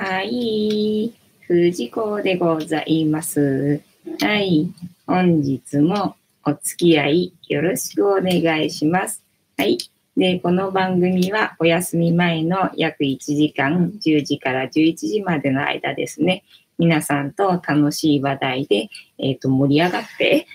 [0.00, 1.12] はい。
[1.40, 3.82] 藤子でございます。
[4.20, 4.72] はい。
[5.08, 9.24] 本日もお付き合いよろしくお願いします。
[9.56, 9.76] はい。
[10.16, 16.44] で、この番組はお休み前の約1時間、10時から11時までの間ですね、
[16.78, 18.88] 皆さんと楽しい話題で、
[19.18, 20.46] えっ、ー、と、盛り上がって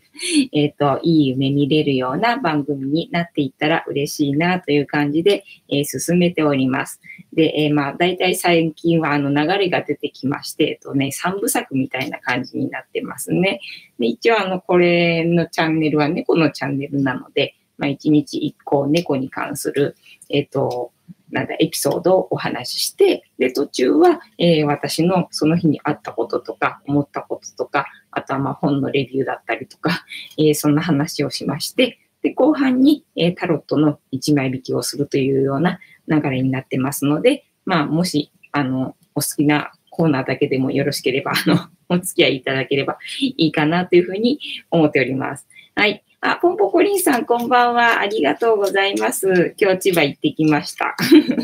[0.52, 7.00] えっと、いい夢見れるような番組になっていったら嬉しいなという感じで、えー、進めております。
[7.34, 13.60] で、えー、まあ、大体最近はあの流れが出てきまして、えっとね、三部作みたいな感じになってますね。
[13.98, 19.94] で、一応あの、これのチャンネルは猫のチャンネルなので、まあ、一日一個猫に関する、
[20.30, 20.92] えっと、
[21.30, 30.04] なんだ、エピソードをお話しして、で、途中は、えー、私のその日にあったこととか、思ったこととか、あとはまあ本のレビューだったりとか、
[30.38, 45.46] えー、そんな話をしまして、で、後半に、えー、タロットの1枚引きをするというような流れになってますので、まあ、もし、あの、お好きなコーナーだけでもよろしければ、あの、お付き合いいただければいいかなというふうに思っております。
[45.74, 46.04] はい。
[46.28, 48.00] あ、ポンポコリンさん、こんばんは。
[48.00, 49.54] ありがとうございます。
[49.60, 50.96] 今日千葉行ってきました。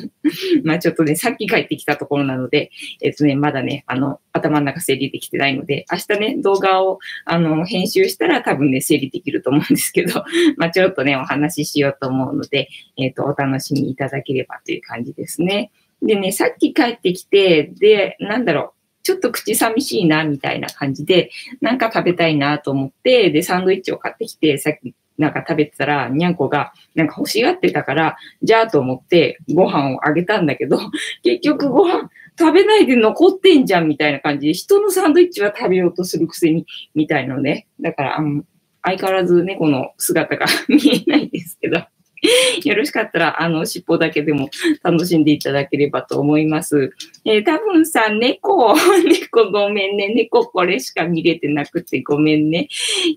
[0.65, 10.25] まあちょっとね、さっき帰ってきたところなので、えっとね、まだね、あの、頭の中整理できてないので、明日ね、動画を、あの、編集したら多分ね、整理できると思うんですけど、
[10.59, 15.71] まあちょっとね、お話ししようと思うので、えっと、お楽しみいただければという感じですね。
[16.03, 30.79] でね、さっき帰ってきて、で、なんだろう、ちょっと口寂しいな、みたいな感じで、なんか食べたいなと思って、で、サンドイッチを買ってきて、さっきなんか食べてたら、にゃんこがなんか欲しがってたから、じゃあと思ってご飯をあげたんだけど、
[31.23, 37.67] 結局ご飯食べないで残ってんじゃんみたいな感じで、人のサンドイッチは食べようとするくせに、みたいのね。
[37.81, 38.45] だから、あの、
[38.83, 41.83] 相変わらず猫の姿が 見えないですけど。
[42.65, 44.49] よろしかったら、あの、尻尾だけでも
[44.83, 46.93] 楽しんでいただければと思います。
[47.25, 50.09] えー、多分さ、猫、 猫ごめんね。
[50.15, 52.69] 猫これしか見れてなくてごめんね。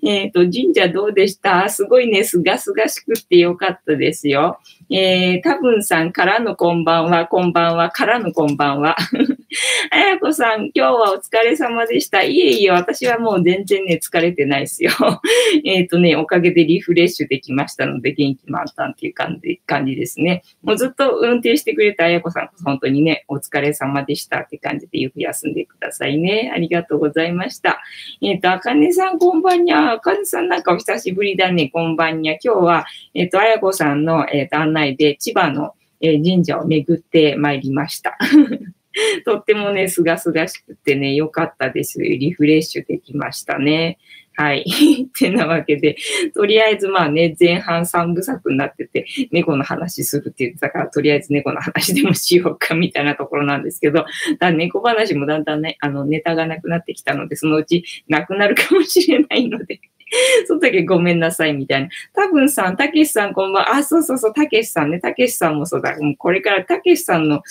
[0.04, 1.68] えっ、ー、と、神社どうでした？
[1.68, 4.58] すごいね、すがすがしくってよかったですよ。
[4.88, 8.96] えー、多分さんからのこんばんは、こんばんは、からのこんばんは。
[9.90, 12.22] あやこさん、今日はお疲れ様でした。
[12.22, 14.92] いえいえ、私はもう全然ね、疲れてないですよ。
[15.64, 20.42] えっとね、おかげでリフレッシュできましたので、元気満タンっていう感じ感じですね。
[20.62, 26.52] もうずっと運転してくれたあやこさん、本当にね、お疲れ様でしたって感じでゆく休んでくださいね。
[26.54, 27.82] ありがとうございました。
[28.22, 29.94] えっ、ー、と、あかねさん、こんばんにゃ。
[29.94, 31.70] あかねさん、なんかお久しぶりだね。
[31.70, 32.34] こんばんにゃ。
[32.34, 38.18] 今日は、えっ、ー、と、あやこさんの、えっ、ー、と内で千葉の、神社を巡ってまいりました。
[39.24, 42.00] とってもね、すがすがしくてね、良かったです。
[42.00, 43.98] リフレッシュできましたね。
[44.34, 44.64] はい。
[45.08, 45.96] ってなわけで、
[46.34, 54.04] とりあえずまあね、前半3部作になってて、猫の話するって言ってたから、とりあえず猫の話でもしようかみたいなところなんですけど、
[54.38, 59.80] だ猫話もだんだんね、あの、ネタがなくなってきたので、そのうちなくなるかもしれないので
[60.46, 61.88] その時ごめんなさいみたいな。
[62.14, 63.76] 多分さん、たけしさんこんばんは。
[63.76, 65.00] あ、そうそうそう、たけしさんね。
[65.00, 65.96] たけしさんもそうだ。
[65.98, 67.42] もうこれからたけしさんの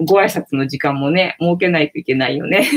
[0.00, 2.68] ご挨拶の時間もね、設けないといけないよね。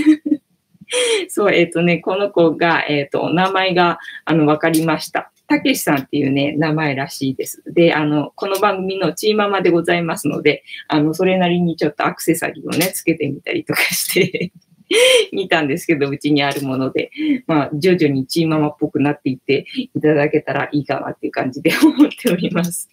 [1.28, 5.32] そう、えっ、ー、とね、この子が、えっ、ー、と、お名前が、あの、わかりました。
[5.48, 7.62] たけしさんっていうね、名前らしいです。
[7.68, 14.52] で、あの、この番組のチーママでございますので、あの、それなりにちょっとアクセサリーをね、つけてみたりとかして
[15.34, 17.12] 見たんですけど、うちにあるもので、
[17.46, 22.90] まあ、徐々にチーママっぽくなっていっていただけたらいいかなっていう感じで 思っております。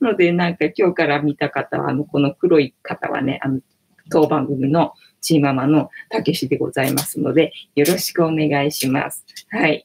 [0.00, 3.60] ので、なんか今日から見た方は、あの、この黒い方はね、あの、
[4.10, 9.24] 当番組のチーママのたけしでございますので、よろしくお願いします。
[9.50, 9.84] はい。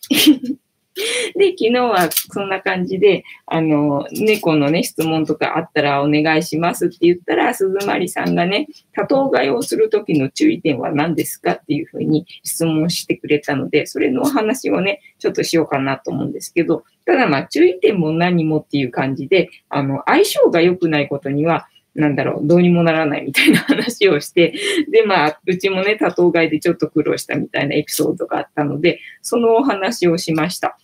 [1.35, 24.53] で、昨日はそんな感じで、あの、猫のね、質問とかあったらお願いしますって言ったら、鈴まりさんがね、多頭飼いをするときの注意点は何ですかっていうふうに質問してくれたので、それのお話をね、ちょっとしようかなと思うんですけど、ただまあ注意点も何もっていう感じで、あの、相性が良くないことには、なんだろう、どうにもならないみたいな話をして、
[24.91, 30.78] で、まあ、うちもね、多頭飼いでちょっと苦労したみたいなエピソードがあったので、そのお話をしました。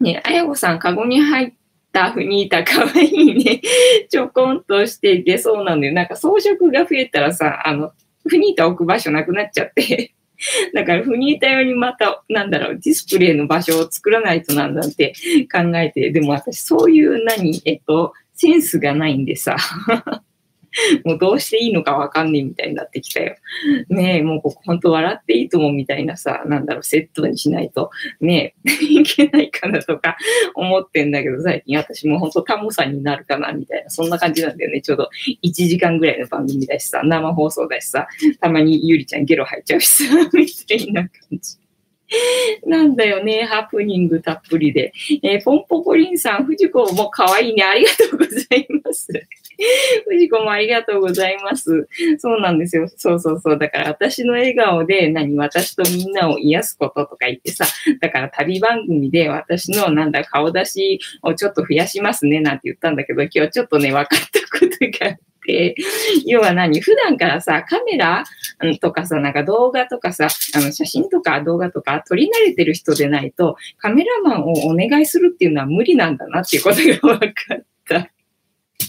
[0.00, 1.52] ね、あやこさん、カゴに入っ
[1.92, 3.60] たフニータかわいいね。
[4.10, 5.92] ちょこんとして出そうなんだよ。
[5.92, 7.92] なんか装飾が増えたらさ、あの、
[8.26, 10.14] フニータ置く場所なくなっちゃって。
[10.74, 15.14] だから、フニータ用にまた、なんだろう、ディスプレイの場所を作らないとなんだって
[15.52, 19.56] 考えて、でも私、そういう何、えっと、センスがないんでさ。
[21.04, 23.36] もうどうしていいのかわかんねえみたいになってきたよ。
[23.88, 27.90] ねえ、もうここ本当笑っていいと思うみたいなさ、なんだろう、セットにしないと、
[28.20, 30.16] ねえ、 いけないかなとか
[30.54, 34.80] 思ってんだけど、最近私も本当タモさんになるかなみたいな、そんな感じなんだよね。
[34.80, 35.08] ちょうど
[35.42, 38.08] 1時間ぐらいの番組だしさ、生放送だしさ、
[38.40, 41.63] たまにゆりちゃんゲロ入っちゃうしさ、みたいな感じ。
[42.66, 44.92] なんだよね、ハプニングたっぷりで。
[45.22, 47.62] えー、ポンポコリンさん、藤子も可愛いね。
[47.62, 49.08] ありがとうございます。
[50.08, 51.88] 藤子もありがとうございます。
[52.18, 52.88] そうなんですよ。
[52.96, 53.58] そうそうそう。
[53.58, 57.64] だから私の笑顔で何、私とみんなを癒すこととか言ってさ、
[58.00, 65.16] だから旅番組で私のなんだ、顔出しをちょっと増やしますねなんて言ったんだけど、今日ちょっとね、分かったことが、
[66.26, 66.80] 要は何？
[66.80, 68.24] 普段からさ、カメラ？
[68.80, 78.10] とかさ、なんか動画とかさ、あの写真とか動画とか撮り慣れてる人でないと、カメラマンをお願いするっていうのは無理なんだなっていうことが分かった。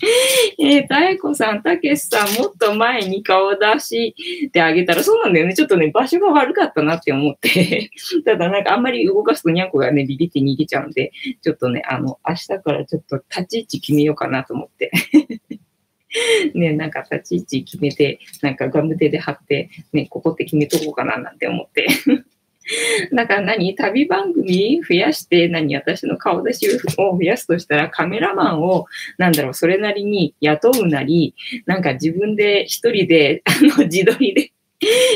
[0.60, 5.54] えー、たえこさん、たけしさん、もっと前に顔出してあげたら、そうなんだよね。
[5.54, 7.92] ちょっとね、場所が悪かったなって思って。
[8.26, 11.12] ただなんかあんまり動かすとにゃんこがね、ビビって逃げちゃうんで、
[11.42, 14.92] ちょっとね、あの、明日からちょっと立ち位置決めようかなと思って。
[16.54, 21.88] ね、なんか立ち位置決めて、なんかガム手で貼って、ね、ここって決めとこうかななんて思って。
[23.14, 23.76] だから何？
[23.76, 25.76] 旅番組増やして何？
[25.76, 26.68] 私の顔出し
[26.98, 28.86] を増やすとしたらカメラマンを
[29.20, 31.36] なんだろうそれなりに雇うなり
[31.68, 34.52] なんか自分で一人であの自撮りで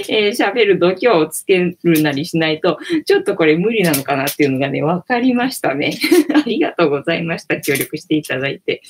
[0.10, 5.94] えー、喋る度胸をつけるなりしないと、ちょっとこれ無理なのかなっていうのがね、わかりましたね。
[6.34, 7.60] ありがとうございました。
[7.62, 8.82] 協力していただいて。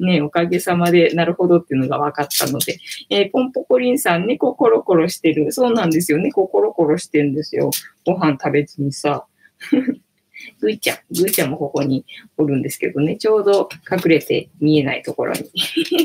[0.00, 2.78] ね、おかげさまで、なるほどっていうのが分かったので。
[3.10, 5.52] えー、ポンポコリンさん、猫コロコロしてる。
[5.52, 6.18] そうなんですよ。
[6.18, 7.70] ねコロコロしてるんですよ。
[8.06, 9.26] ご飯食べずにさ。
[10.60, 12.04] ぐいちゃん、ぐいちゃんもここに
[12.36, 15.50] おるんですけどね、ちょうど隠れて見えないところに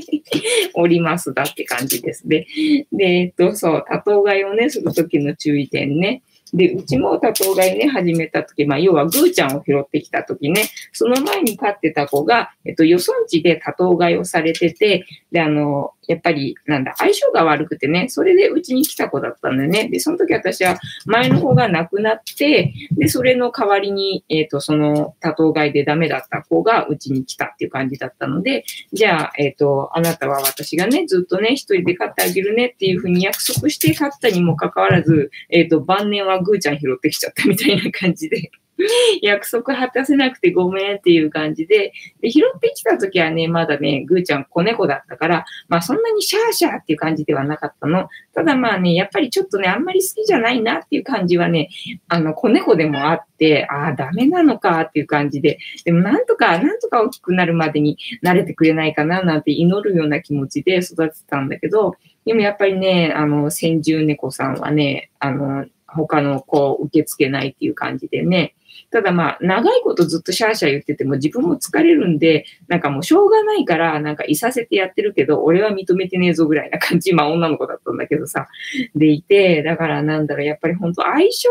[0.75, 2.27] おりますだって感じです。
[2.27, 2.47] で、
[2.91, 6.21] で、えっと、そう、多頭飼いをね、するときの注意点ね。
[6.53, 19.89] で、うちも多頭飼いね、始めたとき、まあ、要はぐーちゃんを拾ってきたときね、その前に飼ってた子が、えっと、予算地で多頭飼いをされてて、で、あの、やっぱり、なんだ、相性が悪くてね、それでうちに来た子だったんだよね。
[19.89, 38.51] で、その時私は前の子が亡くなって、で、それの代わりに、えっ、ー、と、その多頭飼いでダメだった子がうちに来たっていう感じだったので、じゃあ、えっ、ー、と、あなたは私がね、ずっとね、一人で飼ってあげるねっていうふうに約束して飼ったにもかかわらず、えっ、ー、と、晩年はぐーちゃん拾ってきちゃったみたいな感じで。
[39.21, 48.09] 約束果たせなくてごめんっていう感じで、で、拾ってきた時はね、まだね、ぐーちゃん子猫だったから、まあそんなにシャーシャーっていう感じではなかったの。
[48.33, 51.69] ただまあね、やっぱりちょっとね、あんまり好きじゃないなっていう感じはね、
[52.07, 61.95] あの、子猫でもあって、ああ、ダメなのかっていう感じで、でもなんとか、なんとか大きくなるまでに慣れてくれないかななんて祈るような気持ちで育てたんだけど、
[62.25, 68.55] でもやっぱりね、あの、先住猫さんはね、あの、他の子を受け付けないっていう感じでね、
[68.93, 78.47] ただまあ、長いことずっとシャーシャー言ってても自分も疲れるんで、なんかもうしょうがないから、なんかいさせてやってるけど、俺は認めてねえぞぐらいな感じ、まあ女の子だったんだけどさ、
[78.93, 81.49] でいて、だからなんだろう、やっぱり本当相性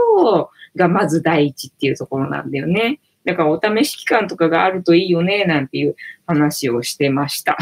[0.77, 3.01] がまず第一っていうところなんだよね。
[3.25, 5.97] だからお試し期間とかがあるといいよね、なんていう
[6.29, 7.59] 話をしてました。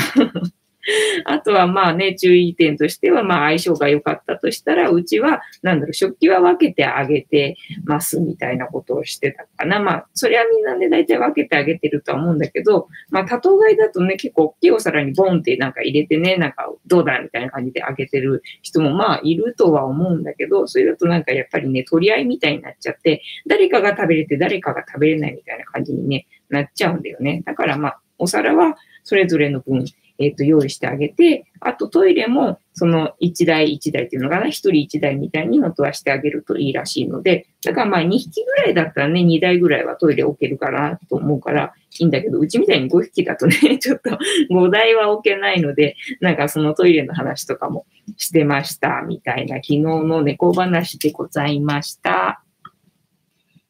[1.27, 9.81] あとはまあね、注意点としては、まあ相性が良かったとしたら、うちは、なんだろう、食器は分けてあげてますみたいなことをしてたかな。
[9.81, 27.43] まあ、それはみんなね、大体分けてあげてるとは思うんだけど、まあ、多頭買いだとね、結構大きいお皿にボンってなんか入れてね、なんかどうだみたいな感じであげてる人もまあいるとは思うんだけど、それだとなんかやっぱりね、取り合いみたいになっちゃって、誰かが食べれて誰かが食べれないみたいな感じにね、なっちゃうんだよね。
[27.45, 29.85] だからまあ、お皿はそれぞれの分
[30.21, 44.11] えっ、と、用意してあげて、あとトイレも、その1台1台っていうのかな、1人1台みたいに本当はしてあげるといいらしいので、だからまあ2匹ぐらいだったらね、2台ぐらいはトイレ置けるかなと思うからいいんだけど、うちみたいに5匹だとね、 ちょっと
[44.51, 47.87] 5台は置けないので、なんかそのトイレの話とかも
[48.17, 52.43] してました、みたいな昨日の猫話でございました。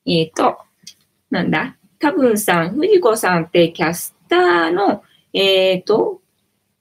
[0.07, 0.59] えっ、ー、と、
[1.31, 1.77] なんだ？
[2.01, 5.03] 多分さん、藤子さんってキャスターの、
[5.35, 6.20] えっ、ー、と、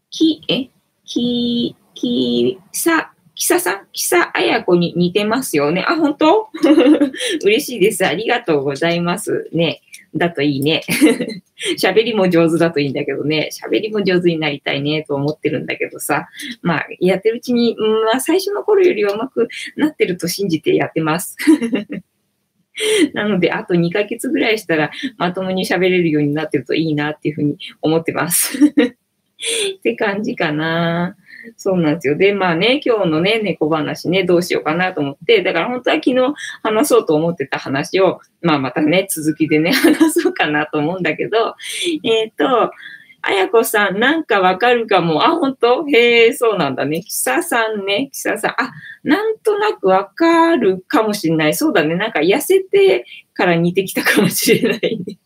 [0.10, 0.70] き、え、
[1.06, 5.86] き、きさ、きささん、きさあやこに似てますよね。
[5.88, 6.50] あ、本当？
[7.44, 8.06] 嬉しいです。
[8.06, 9.50] ありがとうございます。
[9.54, 9.82] ね。
[10.16, 10.82] だといいね。
[11.80, 13.50] 喋りも上手だといいんだけどね。
[13.54, 16.28] 喋りも上手になりたいねと思ってるんだけどさ。
[16.62, 21.38] まあ、やってるうちに、うん、まあ、最初の頃よりはうまくなってると信じてやってます。
[23.14, 28.58] なので、あと2ヶ月ぐらいしたらまともに喋れるようになってるといいなっていうふうに思ってます。
[29.78, 31.16] って感じかな。
[31.58, 32.18] そうなんですよ。
[32.18, 41.56] で、まあね、今日のね、猫話ね、どうしようかなと思って、だから本当は昨日話そうと思ってた話を、まあまたね、続きでね、 話そうかなと思うんだけど、
[42.04, 42.72] えっ、ー、と、
[43.22, 45.26] あやこさん、なんかわかるかも。
[45.26, 45.86] あ、本当？
[45.90, 47.02] へえ、そうなんだね。
[47.02, 48.52] きささんね、きささん。
[48.52, 48.72] あ、
[49.04, 51.54] なんとなくわかるかもしれない。
[51.54, 51.96] そうだね。
[51.96, 55.18] なんか痩せてから似てきたかもしれないね。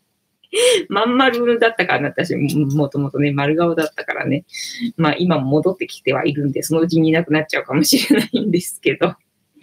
[0.88, 4.44] まん丸だったからね、私、もともとね、丸顔だったからね。
[4.96, 9.14] まあ今戻ってきてはいるんで、そのうちにいなくなっちゃうかもしれないんですけど。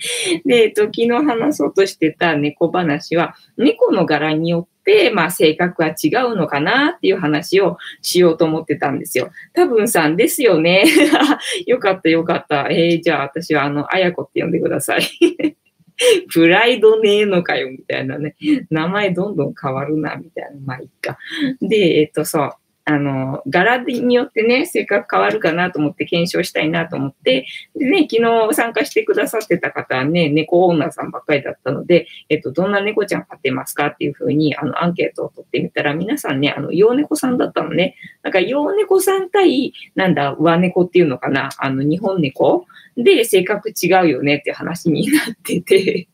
[0.46, 9.32] で、えっと、昨日話そうとしてた猫話は、猫の柄によって、まあ、性格は違うのかなっていう話をしようと思ってたんですよ。
[9.54, 10.86] 多分さんですよね。
[11.68, 12.68] よかったよかった。
[12.70, 15.58] えー、じゃあ私はあの、あやこって呼んでください。
[16.34, 18.36] プライドねえのかよ、みたいなね。
[18.70, 20.52] 名前どんどん変わるな、みたいな。
[20.66, 21.18] まあ、いいか。
[21.62, 22.58] で、えっと、さ。
[22.84, 27.46] あの、柄によってね、性格変わるかなと思って検証したいなと思って、
[27.76, 37.96] でね、昨日参加してくださってた方はね、猫オーナーさんばっかりだったので、えっと、どんな猫ちゃん飼ってますかっていうふうに、あの、アンケートを取ってみたら、皆さんね、あの、洋猫さんだったのね。
[38.24, 42.66] なんか、洋猫さん対、なんだ、和猫っていうのかな、あの、日本猫
[42.98, 46.08] で性格違うよねって話になってて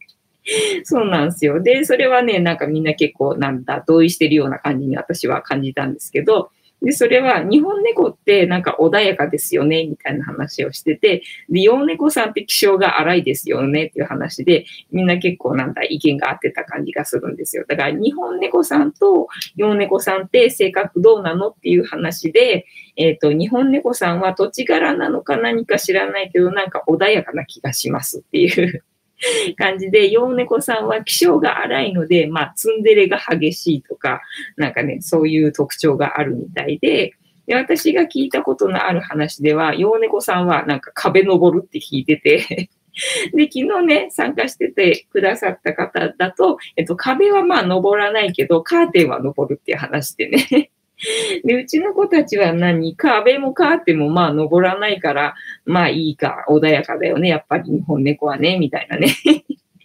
[0.84, 1.62] そうなんですよ。
[1.62, 17.66] で、それはね、なんかみんな結構なんだ、同意してるような感じに私は感じたんですけど、で、それは日本猫ってなんか穏やかですよね、みたいな話をしてて、で、洋猫さんって気性が荒いですよね、っていう話で、みんな結構なんだ、意見が合ってた感じがするんですよ。
[17.68, 28.84] だから日本猫さんと洋猫さんって性格どうなのっていう話で、えっ、ー、と、日本猫さんは土地柄なのか何か知らないけど、なんか穏やかな気がしますっていう
[29.58, 34.22] 感じで、洋猫さんは気性が荒いので、まあ、ツンデレが激しいとか、
[34.56, 37.14] なんかね、そういう特徴があるみたいで、
[37.46, 42.70] で私が聞いたことのある話では、洋猫さんはなんか壁登るって聞いてて
[43.34, 50.72] で、昨日ね、参加しててくださった方だと、えっと、壁はまあ登らないけど、カーテンは登るっていう話でね。
[51.46, 55.36] で、うちの子たちは何壁もカーテンもまあ登らないから、
[55.66, 57.30] まあいいか、穏やかだよね。
[57.30, 59.10] やっぱり日本猫はね、みたいなね。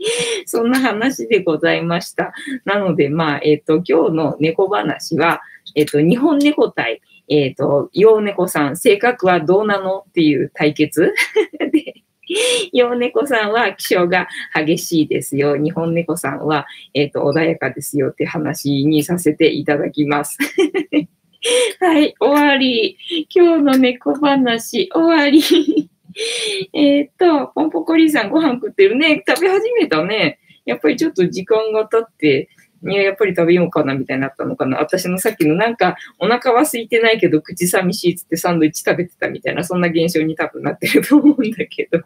[0.46, 2.32] そんな話でございました。
[2.64, 5.42] なので、まあ、えっ、ー、と、今日の猫話は、
[5.76, 10.04] えっ、ー、と、日本猫対、えっ、ー、と、洋猫さん、性格はどうなの？
[10.08, 11.14] っていう対決
[11.72, 12.01] で、
[12.72, 15.56] 洋猫さんは気性が激しいですよ。
[15.56, 20.38] 日本猫さんは、えっ、ー、と、穏やかですよって話にさせていただきます。
[21.80, 22.96] はい、終わり。
[23.34, 25.90] 今日の猫話、終わり。
[26.72, 29.22] えっと、ポンポコリーさんご飯食ってるね。
[29.26, 30.38] 食べ始めたね。
[30.64, 32.48] やっぱりちょっと時間が経って、
[32.84, 34.78] いや、やっぱり食べようかなみたいになったのかな。
[34.78, 42.00] 私のさっきのなんか、お腹は空いてないけど、口寂しいっつってサンドイッチ食べてたみたいな、そんな現象に多分なってると思うんだけど。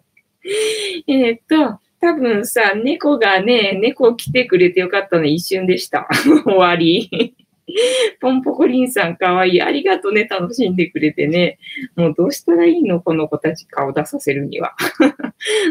[1.07, 6.09] えっと、多分さ、猫がね、猫来てくれてよかったの一瞬でした。
[6.45, 7.35] 終わり。
[8.21, 9.62] ポンポコリンさんかわいい。
[9.62, 10.25] ありがとうね。
[10.25, 11.59] 楽しんでくれてね。
[11.97, 13.00] もうどうしたらいいの？
[13.00, 14.76] この子たち顔出させるには。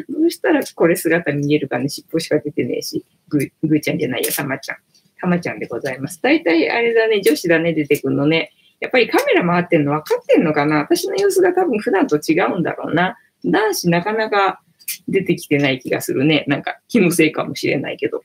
[0.09, 1.87] どうしたらこれ姿見えるかね。
[1.87, 3.05] 尻尾しか出てねえし。
[3.29, 4.29] ぐ、ぐーちゃんじゃないよ。
[4.35, 4.77] たまちゃん。
[5.21, 6.21] たまちゃんでございます。
[6.21, 7.21] 大体あれだね。
[7.21, 7.73] 女子だね。
[7.73, 8.51] 出てくるのね。
[8.81, 10.79] やっぱりカメラ回ってんの分かってんのかな？
[10.79, 13.17] 私の様子が多分普段と違うんだろうな。
[13.45, 14.61] 男子なかなか
[15.07, 16.45] 出てきてない気がするね。
[16.47, 18.23] なんか気のせいかもしれないけど。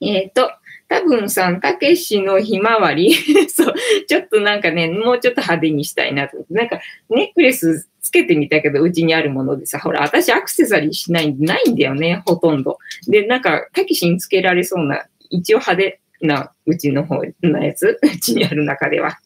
[0.00, 0.50] えっ、ー、と、
[0.88, 3.14] 多分さん、たけしのひまわり
[3.48, 3.74] そう、
[4.08, 6.46] ちょっとなんかね、もうちょっと派手にしたいなと。
[6.50, 6.80] なんか、
[7.10, 12.78] ネックレスつけてみたけど、うちにあるものでさ、ほら、私アクセサリーしないんで、ないんだよね、ほとんど。
[13.06, 19.18] で、なんか、たけしにつけられそうな、一応派手な、うちの方のやつ、うちにある中では。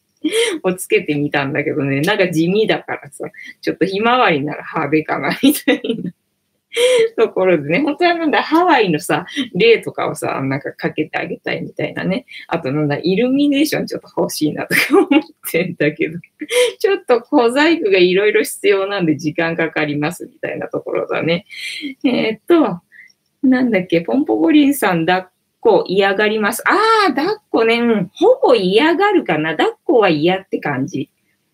[0.62, 3.24] をつけてみたんだけどね、なんか地味だからさ、
[3.60, 6.12] ちょっとひまわりなら派手かな、みたいな。
[7.16, 12.26] ところでね、本当はなんだ、ハワイのさ、例とかをさ、なんかかけてあげたいみたいなね。
[12.48, 16.18] あとなんだ、イルミネーションちょっと欲しいなとか思ってんだけど、
[16.78, 21.46] ちょっと小細工がいろいろ必要なんで時間かかりますみたいなところだね。
[22.04, 22.80] えー、っと、
[23.42, 25.24] なんだっけ、ポンポコリンさん抱っ
[25.60, 26.62] こ嫌がります。
[26.66, 26.76] あ
[27.08, 29.56] あ、抱っこね、うん、ほぼ嫌がるかな。
[29.56, 31.10] 抱っこは嫌って感じ。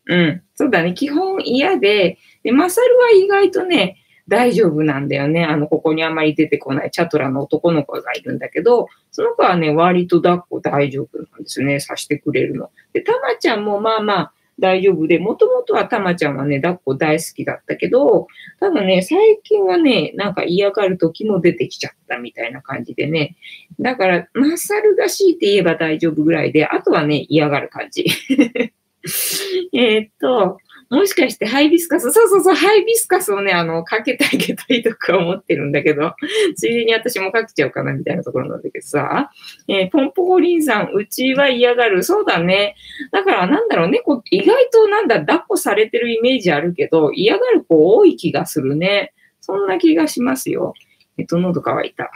[0.07, 0.95] うん、そうだね。
[0.95, 3.98] 基本嫌で、で、マサルは意外とね、
[4.29, 5.45] 大丈夫なんだよね。
[5.45, 11.81] あの、ここにあまり出てこないチャトラの男の子がいるんだけど、その子はね、割と抱っこ大丈夫なんですね。
[11.81, 12.71] さしてくれるの。
[12.93, 18.27] で、たまちゃんもまあまあ大丈夫で、もともとはたまちゃんはね、抱っこ大好きだったけど、
[18.59, 23.37] ただね、最近はね、なんか嫌がる時も出てきちゃったみたいな感じでね。
[23.79, 28.05] だから、マッサルが強いて言えば大丈夫ぐらいで、あとはね、嫌がる感じ。
[29.73, 30.59] えっと、
[30.91, 36.15] もしかしてハイビスカス、そうそうそう、ハイビスカスをね、あの、かけてあげたいとか思ってるんだけど、
[36.57, 39.31] ついでに私もかけちゃうかなみたいなところなんだけどさ、
[39.69, 42.03] えー、ポンポコリンさん、うちは嫌がる。
[42.03, 42.75] そうだね。
[43.13, 49.13] だからなんだろう、猫意外となんだ、抱っこされてるイメージあるけど、嫌がる子多い気がするね。
[49.43, 50.73] そんな気がしますよ。
[51.19, 52.05] えっと、喉乾いた。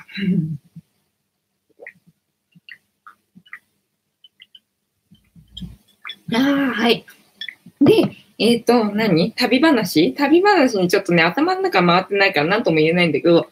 [6.35, 7.05] ああ、はい。
[7.83, 9.33] で、えっ、ー、と、何？
[9.35, 10.15] 旅話？
[10.15, 13.47] 旅話にちょっとね、頭の中回ってないから何とも言えないんだけど、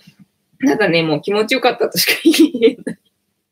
[0.67, 2.99] ただね、もう気持ちよかったとしか言えない。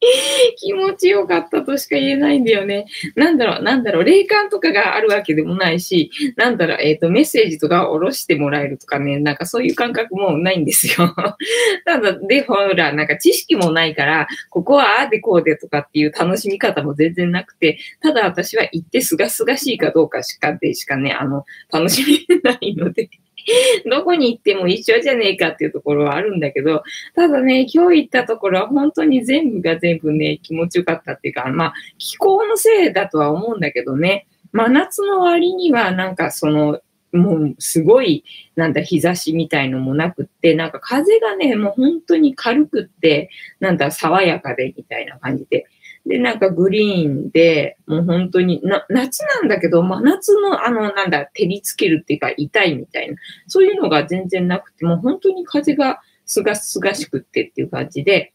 [0.58, 2.86] 気持ちよかったとしか言えないんだよね。
[3.16, 11.14] なんだろう、なんだろう、霊感とかがあるわけでもないし、なんだろう、えっ、ー、と、メッセージとか下ろしてもらえるとかね、なんかそういう感覚もないんですよ。
[11.84, 23.10] ただ、で、ほら、なんか知識もないから、ここはああでこうでとかっていう楽しみ方も全然なくて、ただ私は行ってすがすがしいかどうかしかでしかね、あの、楽しめ ないので
[23.90, 26.82] どこに行っても一緒じゃねえかっていうところはあるんだけど、
[27.14, 36.80] ただね、今日行ったところは本当に全部が全部ね、気持ちよかったっていうか、まあ、気候のせいだとは思うんだけどね、真夏の割にはなんかその、
[37.12, 38.24] もうすごい、
[38.54, 45.66] なんだ、日差しみたいのもなくって、なんか風がね、もう本当に軽くって、なんだ、爽やかでみたいな感じで。
[46.08, 58.32] で、なんかグリーンで、もう本当にな、夏なんだけど、真夏のあの、なんだ、照りつけるっていうか痛いみたいな、そういうのが全然なくて、もう本当に風がすがすがしくってっていう感じで、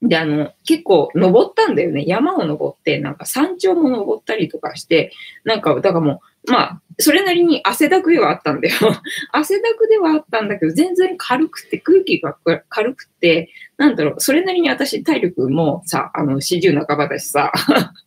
[0.00, 2.04] で、あの、結構登ったんだよね。
[2.06, 5.12] 山を登って、なんか山頂も登ったりとかして、
[5.44, 8.74] なんか、だからもう、まあ、それなりに汗だくではあったんだよ。
[9.32, 12.36] 汗だくではあったんだけど、全然軽くて、空気が
[12.68, 17.52] 軽くて、なんだろう、それなりに私体力もさ、あの、四十半ばだしさ、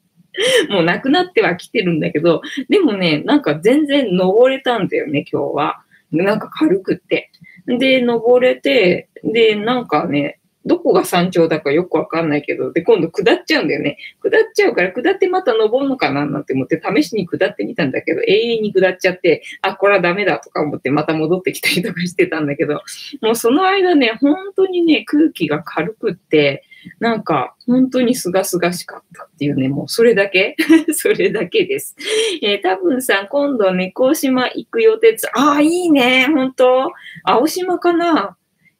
[0.69, 5.81] もうなくなってはきてるんだけど、でもね、なんか全然登れたんだよね、今日は。
[6.11, 7.31] なんか軽くって。
[7.67, 13.97] で、登れて、で、なんかね、どこが山頂だかよくわかんないけど、で、今度下っちゃうんだよね。
[14.21, 22.81] 下っちゃうから、下ってまた登るのかななんて思って、試しに下ってみたんだけど、永遠に下っちゃって、あ、これはダメだとか思って、また戻ってきたりとかしてたんだけど、
[23.21, 26.63] もうその間ね、本当にね、空気が軽くって、
[26.99, 30.55] なんか、本当にすがすがしかったっていうね、もうそれだけ？
[30.93, 31.95] それだけです。
[32.41, 36.91] えー、多分さん、今度猫島行く予定ああ、いいね、本当
[37.23, 38.37] 青島かな？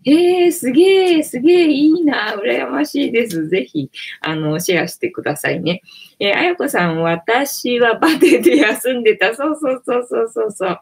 [0.07, 3.47] えー、すげえ、すげえいいな、羨ましいです。
[3.47, 3.89] ぜひ、
[4.21, 5.81] あの、シェアしてくださいね。
[6.19, 9.35] えー、あやこさん、私はバテで休んでた。
[9.35, 10.79] そうそうそうそうそうそう。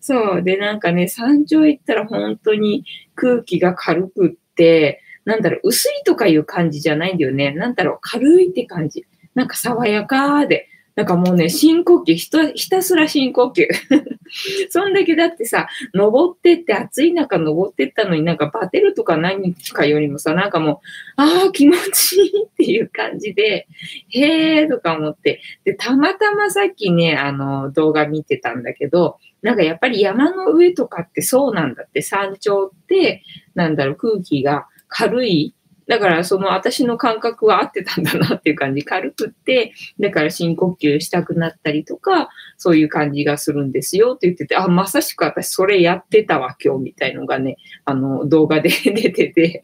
[0.00, 0.42] そう。
[0.42, 2.84] で、なんかね、山頂行ったら本当に
[3.14, 7.52] 空気が軽くって、なんだろう、薄いとかいう感じじゃないんだよね。
[7.52, 9.06] なんだろう、軽いって感じ。
[9.34, 10.68] なんか爽やかで。
[10.96, 13.68] なんかもうね、深呼吸、ひたひたすら深呼吸。
[14.70, 20.80] そんだけだってさ、登ってって暑い中登ってったのになんかバテるとか何かよりもさ、なんかも
[21.18, 23.68] う、ああ、気持ちいいっていう感じで、
[24.08, 25.42] へえとか思って。
[25.64, 33.22] で、たまたまさっきね、あの、動画見てたんだけど、なんかやっぱり山の上とかってそうなんだって、山頂って、
[33.54, 35.54] なんだろう、空気が軽い
[35.88, 49.62] だからその私の感覚は合ってたんだなっていう感じ、軽くって、だから深呼吸したくなったりとか、そういう感じがするんですよって言ってて、あ、まさしく私それやってたわ今日みたいのがね、あの動画で 出てて、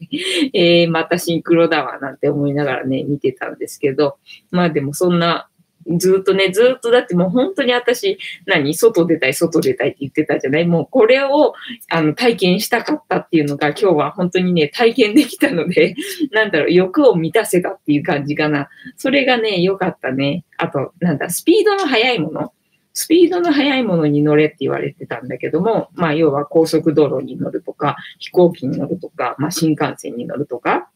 [0.53, 4.17] えー、またシンクロだわなんて思いながらね、見てたんですけど、
[4.51, 5.49] まあでもそんな
[5.97, 10.65] ずっとね、ずっとだってもう本当に私、何外出たい、外出たいって言ってたじゃない？
[10.65, 11.53] もうこれを
[11.89, 15.95] あの体験したかったっていうのが今日は本当にね、体験できたので、
[16.31, 18.69] なんだろう、欲を満たせたっていう感じかな。
[18.97, 20.45] それがね、良かったね。
[20.57, 22.53] あと、なんだ、スピードの速いもの。
[22.95, 30.89] スピードの速いものに乗れって言われてたんだけども、まあ要は高速道路に乗るとか、飛行機に乗るとか、まあ新幹線に乗るとか、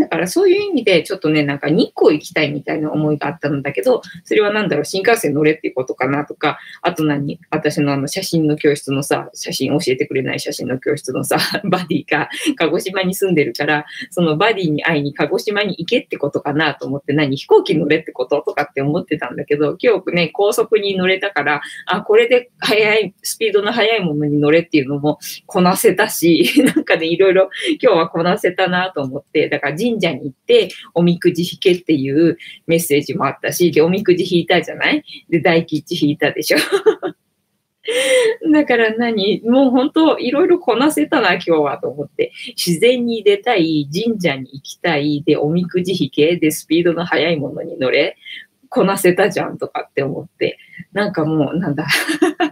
[0.00, 27.50] だからそういう意味で、ちょっとね、なんか日光行きたいみたいな思いがあったんだけど、それはなんだろう、新幹線乗れっていうことかなとか、あと何私のあの写真の教室のさ、写真教えてくれない写真の教室のさ、 バディが鹿児島に住んでるから、そのバディに会いに鹿児島に行けってことかなと思って、何飛行機乗れってこととかって思ってたんだけど、今日ね、高速に乗れたから、あ、これで速い、スピードの速いものに乗れっていうのもこなせたし、 なんかね、いろいろ
[27.82, 35.04] 今日はこなせたなと思って、だから神社に行って、おみくじ引けっていうメッセージもあったし、で、おみくじ引いたじゃない？
[35.28, 36.58] で、大吉引いたでしょ
[38.52, 39.40] だから何？
[39.44, 42.30] もう本当いろいろこなせたな今日はと思って。
[42.56, 48.16] 自然に出たい、神社に行きたい、で、おみくじ引け、で、スピードの速いものに乗れ、
[48.68, 50.58] こなせたじゃんとかって思って。
[50.92, 51.86] なんかもう、なんだ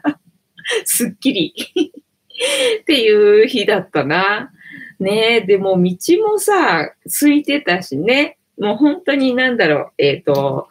[0.85, 1.55] すっきり
[2.81, 4.51] っていう日だったな。
[5.01, 8.39] ねえ、でも道もさ、空いてたしね。
[8.59, 10.69] もう本当になんだろう、えっ、ー、と、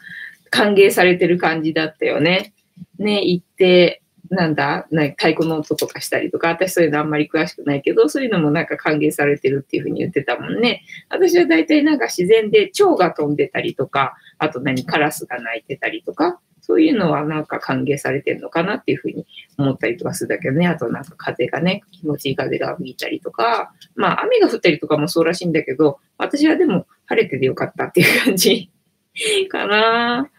[0.50, 2.54] 歓迎されてる感じだったよね。
[3.00, 10.84] ね、行って、なんだ、な太鼓の音とかしたりとか、私そういうのあんまり詳しくないけど、そういうのもなんか歓迎されてるっていうふうに言ってたもんね。
[11.10, 19.26] 私は大体なんか自然で蝶が飛んでたりとか、あと何、カラスが鳴いてたりとか、そういうのはなんか歓迎されてるのかなっていうふうに
[19.58, 20.68] 思ったりとかするんだけどね。
[20.68, 28.70] あとなんか風がね、気持ちいい風が吹いたりとか、まあ雨が降ったりとかもそうらしいんだけど、私はでも晴れててよかったっていう感じ
[29.48, 30.30] かな。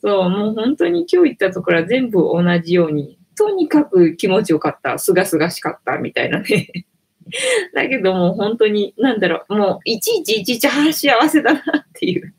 [0.00, 6.86] そう、もう本当に今日行ったところは全部同じように、とにかく気持ちよかった、すがすがしかったみたいなね。
[7.74, 12.32] だけどもう本当に、なんだろう、もういちいちいちいち、ああ、幸せだなっていう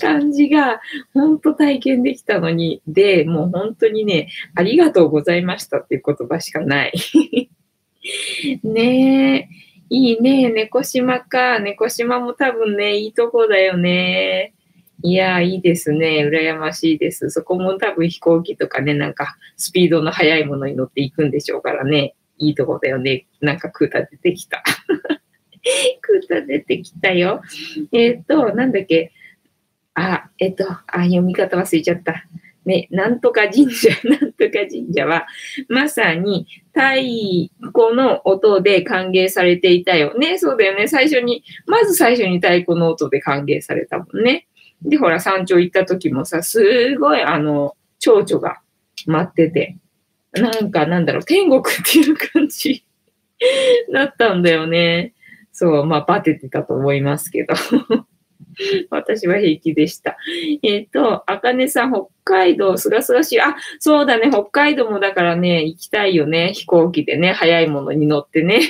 [0.00, 0.80] 感じが、
[1.12, 6.92] 本当体験できたのに、で、もう本当にね、ありがとうございましたっていう言葉しかない。
[8.62, 9.48] ねえ、
[9.90, 11.58] いいね、猫島か。
[11.58, 14.54] 猫島も多分ね、いいとこだよね。
[15.02, 16.26] いや、いいですね。
[16.26, 17.30] 羨ましいです。
[17.30, 22.14] そこも多分飛行機とかね、なんかスピードの速いものに乗っていくんでしょうからね。
[22.38, 23.26] いいとこだよね。
[23.40, 24.62] なんかクータ出てきた。
[26.00, 27.42] クータ出てきたよ。
[27.92, 29.12] えっ、と、なんだっけ？
[29.94, 32.26] あ、えっと、あ、読み方忘れちゃった。
[32.64, 35.26] ね、なんとか神社、 なんとか神社は、
[35.68, 40.38] まさに太鼓の音で歓迎されていたよね。
[40.38, 40.88] そうだよね。
[40.88, 44.46] 最初に、まず最初に太鼓の音で歓迎されたもんね。
[44.82, 48.60] で、ほら、山頂行った時もさ、すごい、あの、蝶々が
[49.06, 49.76] 待ってて、
[50.32, 52.84] なんか、なんだろう、天国っていう感じ
[53.92, 55.12] だったんだよね。
[55.52, 57.54] そう、まあ、バテてたと思いますけど
[58.90, 60.16] 私は平気でした。
[60.62, 63.40] えっ、ー、と、あかねさん、北海道、すがすがしい。
[63.40, 66.52] あ、そうだね、北海道もだからね、行きたいよね。
[66.54, 68.60] 飛行機でね、早いものに乗ってね。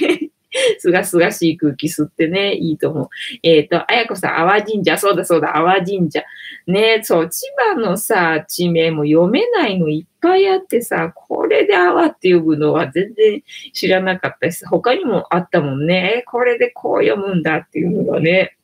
[0.79, 3.09] すがすがしい空気吸ってね、いいと思う。
[3.43, 6.23] えっ、ー、と、あやこさん、阿波神社、そうだそうだ、阿波神社。
[6.67, 13.43] ね、そう、千葉のさ、地名も読めないのいっぱいあってさ、これで阿波って呼ぶのは全然
[13.73, 14.67] 知らなかったです。
[14.67, 16.25] 他にもあったもんね。
[16.27, 18.57] これでこう読むんだっていうのがね。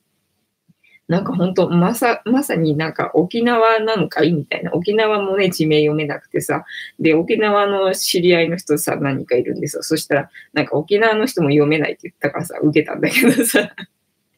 [1.10, 4.72] なんか本当まさ、まさになんか沖縄なのかいみたいな。
[4.72, 6.64] 沖縄もね、地名読めなくてさ。
[7.00, 9.82] で、沖縄の知り合いの人さ、何かいるんですよ。
[9.82, 13.74] そしたら、なんか沖縄の人も読めないって言ったからさ、受けたんだけどさ。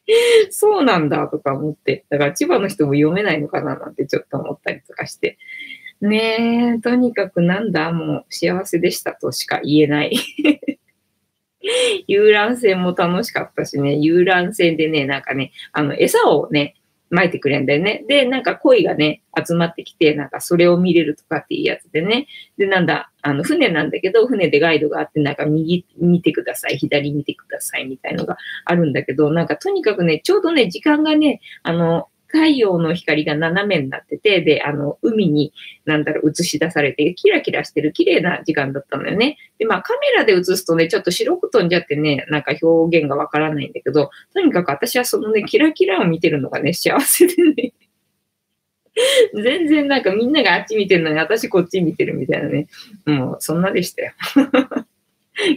[0.49, 2.07] そうなんだとか思って。
[2.09, 5.37] だから千葉の人も読めないのかななんてちょっと思ったりとかして。
[6.01, 10.17] ねえ、とにかくなんだ、もう幸せでしたとしか言えない。
[12.07, 16.77] 遊覧船も楽しかったしね、遊覧船でね、なんかね、あの、餌をね、
[17.13, 18.05] 撒いてくれんだよね。
[18.09, 22.27] で、なんか鯉がね、集まってきて、なんかそれを見れるとかっていうやつでね。
[22.57, 35.53] で、なんだ、あの、船なんだけど、船でガイドがあって、なんか右見てください、左見てくださいみたいのがあるんだけど、なんかとにかくね、ちょうどね、時間がね、あの、太陽の光が斜めになってて、で、あの、海に、
[35.85, 39.37] なんだろう、映し出されて、キラキラしてる綺麗な時間だったのよね。
[39.59, 47.73] で、まあ、カメラで映すとね、ちょっと白く飛んじゃってね、なんか表現がわからないんだけど、とにかく私はそのね、キラキラを見てるのがね、幸せでね。
[49.35, 52.69] 全然なんかみんながあっち見てるのに私こっち見てるみたいなね。
[53.07, 54.13] もうそんなでしたよ。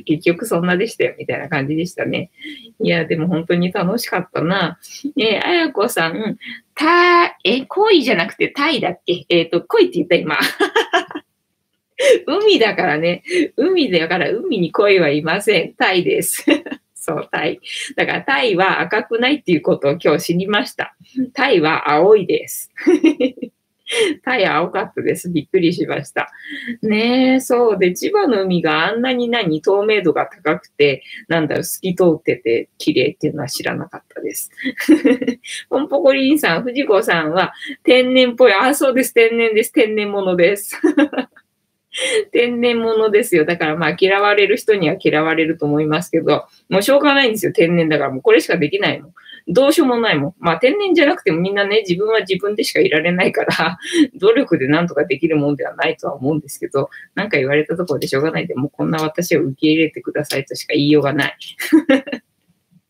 [0.06, 2.32] 結局そんなでしたよ、みたいな感じでしたね。
[2.80, 4.80] いや、でも本当に楽しかったな。
[5.18, 6.38] えー、あやこさん、
[6.76, 9.26] た、え、恋じゃなくてタイだっけ？
[9.30, 10.38] えっ、ー、と、恋って言った今。
[12.28, 13.24] 海だからね。
[13.56, 15.74] 海だから海に恋はいません。
[15.76, 16.46] タイです。
[16.94, 17.60] そう、タイ。
[17.96, 20.96] だからタイは赤くないっていうことを今日知りました。
[21.34, 22.72] タイは青いです。
[24.24, 25.30] タイヤ青かったです。
[25.30, 26.32] びっくりしました。
[26.82, 34.50] ねえ、そうで、千葉の海があんなに何、透明度が高くて、なんだろう、透き通ってて綺麗っていうのは知らなかったです。
[35.70, 38.54] ポンポコリンさん、藤子さんは天然っぽい。
[38.54, 39.14] あ、そうです。
[39.14, 39.72] 天然です。
[39.72, 40.80] 天然物です。
[42.32, 43.46] 天然物ですよ。
[43.46, 47.54] だからまあ嫌われる人には嫌われると思いますけど、もうしょうがないんですよ。
[47.54, 49.14] 天然だからもうこれしかできないもん。
[49.48, 50.36] どうしようもないもん。
[50.40, 53.78] まあ天然じゃなくてもみんなね、自分は自分でしかいられないから、
[54.20, 61.38] 努力でなんとかできるもんではないとは思うんですけど、なんか言われたところでしょうがないで、もうこんな私を受け入れてくださいとしか言いようがない。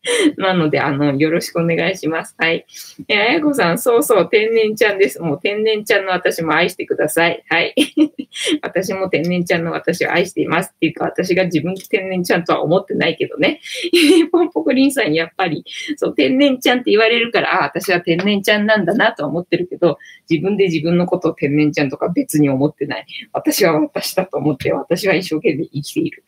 [0.36, 2.34] なので、あの、よろしくお願いします。
[2.38, 2.66] はい。
[3.08, 5.20] えあやこさん、そうそう、天然ちゃんです。
[5.20, 7.44] もう天然ちゃんの私も愛してください。
[7.48, 7.74] はい。
[8.62, 13.60] 私も天然ちゃんの私を愛していますっていうか、私が自分天然ちゃんとは思ってないけどね。
[14.32, 15.64] ポンポコリンさん、やっぱり、
[15.96, 23.06] そう、天然ちゃんって言われるから、あ、私は天然ちゃんなんだなとは思ってるけど、自分で自分のことを天然ちゃんとか別に思ってない。
[23.32, 26.24] 私は私だと思って、私は一生懸命生きている。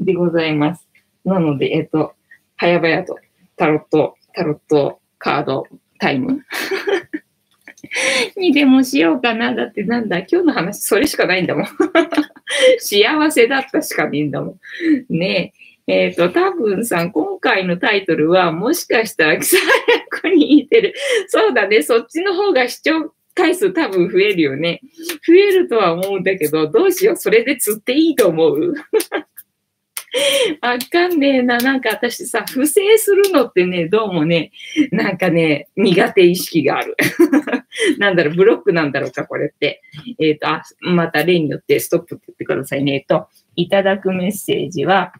[0.00, 0.88] でございます。
[1.24, 2.14] なので、えっ、と、
[2.58, 3.16] 早々と
[3.56, 5.66] タロット、タロットカード
[5.98, 6.44] タイム
[8.36, 9.54] にでもしようかな。
[9.54, 11.66] だってなんだ、今日の話それしかないんだもん。
[12.78, 14.58] 幸せだったしかねえんだも
[15.10, 15.16] ん。
[15.16, 15.54] ね
[15.86, 16.04] え。
[16.06, 19.56] えっ、ー、と、多分さん、今回のタイトルは、もしかしたら、草
[20.12, 20.94] 役に似てる。
[21.28, 24.82] そうだね、そっちの方が視聴回数多分増えるよね。
[25.26, 28.74] 増えるとは思うんだけど、どうしよう、それで釣っていいと思う
[30.62, 31.58] わかんねえな。
[31.58, 34.52] なんか私さ、不正するのってね、どうもね、
[34.90, 36.96] なんかね、苦手意識がある。
[37.98, 39.82] なんだろう、ブロックなんだろうか、これって。
[40.18, 42.94] えっ、ー、と、あ、また例によってストップって言ってくださいね。
[42.94, 45.12] えっ、と、いただくメッセージは、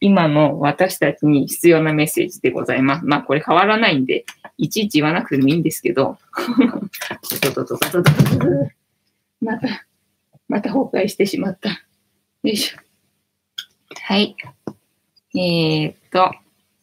[0.00, 3.06] 今の私たちに必要なメッセージでございます。
[3.06, 4.24] まあ、これ変わらないんで、
[4.58, 6.18] いちいち言わなくてもいいんですけど。
[9.40, 9.86] また、
[10.48, 11.70] また崩壊してしまった。
[11.70, 11.76] よ
[12.42, 12.91] いしょ。
[14.00, 14.36] はい。
[15.34, 16.32] えー、っと、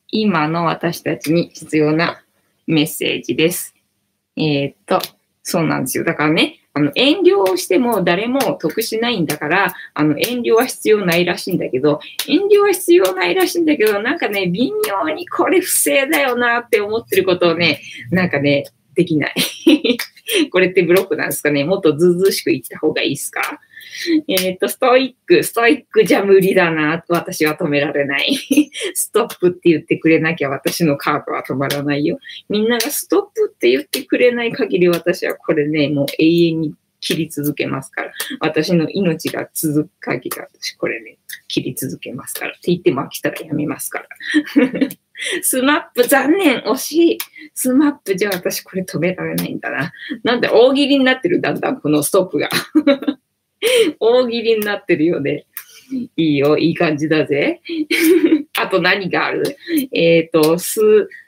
[0.09, 2.23] 今の私たちに必要な
[2.67, 3.75] メッセージです。
[4.35, 4.99] えー、っと、
[5.43, 6.03] そうなんですよ。
[6.03, 19.35] だからね、あの、遠慮をしても誰も得しないんだから、あの、遠慮は必要ないらしいんだけど、遠慮は必要ないらしいんだけど、なんかね、微妙にこれ不正だよなって思ってることをね、なんかね、できない。
[20.51, 21.63] これってブロックなんですかね？
[21.63, 23.59] もっとずうずうしく言った方がいいですか？
[24.27, 28.33] えっ、と、ストイック、ストイックじゃ無理だな、私は止められない。
[28.93, 32.19] ストップって言ってくれなきゃ私のカードは止まらないよ。
[32.49, 38.11] みんながストップって言ってくれない限り私はこれね、もう永遠に切り続けますから。
[38.39, 42.51] 私の命が続く限り私これね、切り続けますから。
[42.51, 44.07] って言っても飽きたらやめますから。
[45.41, 47.17] スマップ残念惜しい
[47.53, 49.91] スマップじゃ私これ止められないんだな。
[50.23, 52.49] なんで大喜利になってるだんだんこのストップが。
[53.99, 55.45] 大喜利になってるよね。
[56.15, 57.61] いいよ、いい感じだぜ。
[58.57, 59.57] あと何がある？
[59.91, 60.79] えっ、ー、と、ス、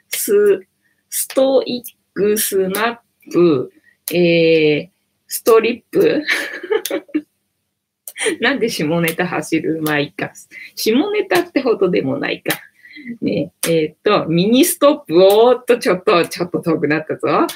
[0.08, 0.66] ス、
[1.10, 1.82] ストイッ
[2.14, 2.98] ク、スマッ
[3.32, 3.72] プ、
[4.12, 4.88] えー、
[5.26, 6.22] ストリップ
[8.40, 9.82] なんで下ネタ走る？
[9.82, 10.32] まあいいか。
[10.76, 12.56] 下ネタってほどでもないか。
[13.20, 17.46] ねえっ、ー、と、ミニストップ、おーっと、ちょっと、ちょっと遠くなったぞ。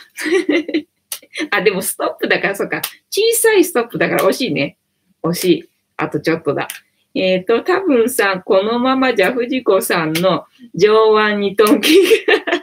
[1.51, 2.83] あ、でもストップだから、そうか。
[3.11, 4.79] 小さいストップだから惜しいね。
[5.23, 5.69] 惜しい。
[5.97, 6.69] あとちょっとだ。
[7.15, 10.45] えっ、ー、と、多分さん、このままじゃ藤子さんの
[10.75, 11.99] 上腕二トン筋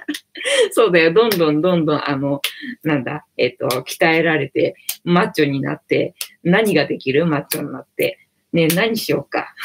[0.71, 1.13] そうだよ。
[1.13, 2.41] どんどんどんどん、あの、
[2.83, 7.25] なんだ、えっ、ー、と、鍛えられて、マッチョになって、何ができる？
[7.25, 8.19] マッチョになって。
[8.53, 9.55] ね何しようか。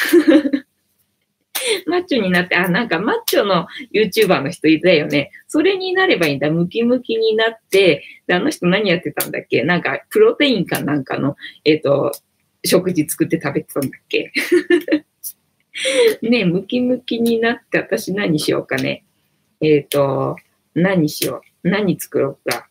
[1.87, 5.31] マッチョになって、あ、なんかマッチョの YouTuber の人いたよね。
[5.46, 6.50] それになればいいんだ。
[6.50, 9.62] ムキムキになって、で、あの人何やってたんだっけ？
[9.62, 12.12] なんか、プロテインかなんかの、えっ、ー、と、
[12.64, 14.33] 食事作って食べてたんだっけ？
[16.22, 19.04] ねムキムキになって私何しようかね。
[19.61, 20.37] えっ、ー、と、
[20.74, 21.68] 何しよう？
[21.68, 22.68] 何作ろうか。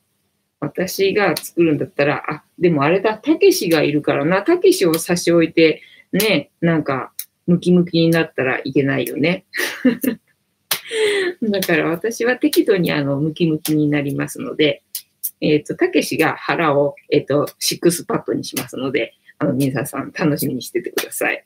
[0.59, 4.41] 私が作るんだったら、あ、でもあれだ、たけしがいるからな。
[4.41, 5.81] たけしを差し置いて、
[6.11, 7.13] ね、なんか、
[7.47, 9.45] ムキムキになったらいけないよね。
[11.41, 14.83] だから私は適度にあの、ムキムキになりますので、
[15.41, 21.43] えっ、ー、と、たけしが腹を、えっ、ー、と、シックスパッドにしますので、あの、皆さん楽しみにしててください。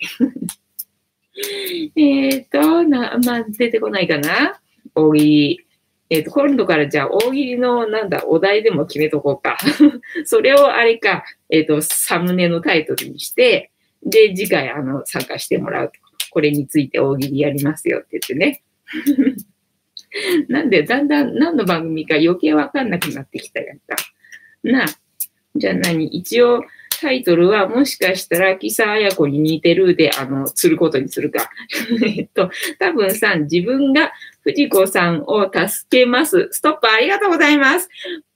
[1.96, 4.60] えっと、な、まあ、出てこないかな？
[4.96, 5.66] 大喜利。
[6.10, 9.58] えっ、ー、と、今度からじゃあ大喜利の、なんだ、お題でも決めとこうか。
[10.26, 13.71] それをあれか、えっ、ー、と、サムネのタイトルにして、
[14.06, 15.94] で、次回、あの、参加してもらうと。
[16.32, 18.64] これについて大喜利やりますよって言ってね。
[20.50, 23.96] なんで、だんだん何の番組か余計わかんなくなってきたやんか。
[24.64, 24.88] なあ。
[25.56, 26.08] じゃあ何？
[26.08, 26.64] 一応、
[27.02, 31.50] タイトルはもしかしたら、キサアヤコに似てるで、あの、することにするか。
[32.06, 36.48] えっと、多分さん、自分が藤子さんを助けます。
[36.52, 37.90] ストップありがとうございます。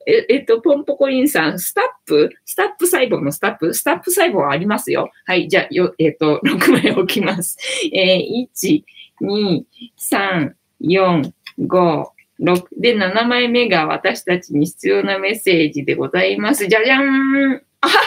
[0.08, 2.30] ええっと、ポンポコリンさん、スタップ？
[2.46, 3.74] スタップ細胞のスタップ？
[3.74, 5.10] スタップ細胞はありますよ。
[5.26, 7.58] はい、じゃあ、よ、えっと、6枚置きます。
[7.92, 8.84] えー、1、
[9.22, 9.64] 2、
[9.98, 12.06] 3、4、5、
[12.42, 16.68] 6で、7枚目が私たちに必要なメッセージでございます。
[16.68, 17.04] じゃじゃーん
[17.82, 18.02] あはは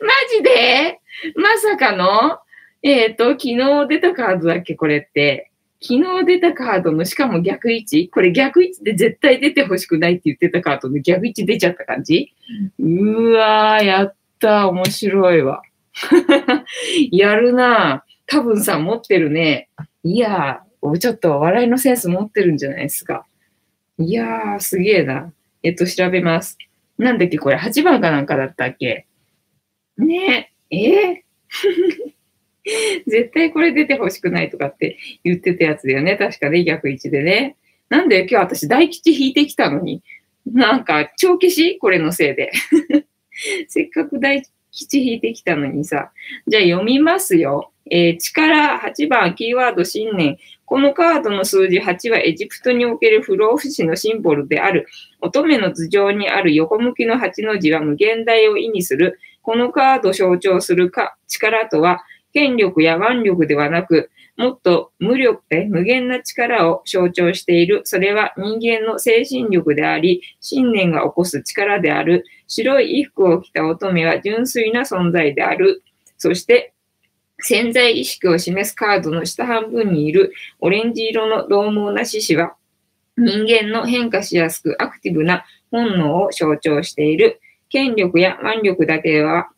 [0.00, 1.00] マジで？
[1.36, 2.38] まさかの？
[2.82, 5.50] えっ、ー、と、昨日出たカードだっけこれって。
[5.86, 12.32] 昨日出たカードの、しかも逆位置これ逆位置で絶対出てほしくないって言ってたカードの逆位置出ちゃった感じ？
[12.80, 15.62] うわー、やった面白いわ。
[17.12, 19.68] やるな多分さ、持ってるね。
[20.02, 23.24] いやー、ちょっと笑いのセンス持ってるんじゃないですか。
[23.98, 25.32] いやー、すげえな。
[25.62, 26.58] えっと、調べます。
[26.98, 29.06] なんだっけこれ、8番かなんかだったっけ？
[29.98, 31.12] ねえ、え？
[31.12, 32.15] ー
[33.06, 36.16] 絶対これ出てほしくないとかって言ってたやつだよね。
[36.16, 37.56] 確かね、逆位置でね。
[37.88, 40.02] なんで今日私大吉引いてきたのに、
[40.46, 41.78] なんか帳消し？
[41.78, 42.50] これのせいで。
[43.68, 46.10] せっかく大吉引いてきたのにさ。
[46.46, 47.70] じゃあ読みますよ。
[47.88, 50.38] えー、力8番、キーワード新年。
[50.64, 54.88] このカードの数字8はエジプトにおける不老不死のシンボルである。
[55.20, 59.20] 乙女の頭上にある横向きの8の字は無限大を意味する。
[59.42, 62.00] このカード象徴するか力とは、
[62.36, 67.80] 権力や腕力ではなく、もっと無力で無限な力を象徴している。
[67.84, 72.26] それは人間の精神力であり、信念が起こす力である。
[72.46, 75.82] 白い衣服を着た乙女は純粋な存在である。
[76.18, 76.74] そして、
[77.40, 82.54] 潜在意識を示すカードの下半分にいるオレンジ色の獰猛な獅子は、
[83.16, 87.40] 人間の変化しやすくアクティブな本能を象徴している。
[87.70, 89.48] 権力や腕力だけでは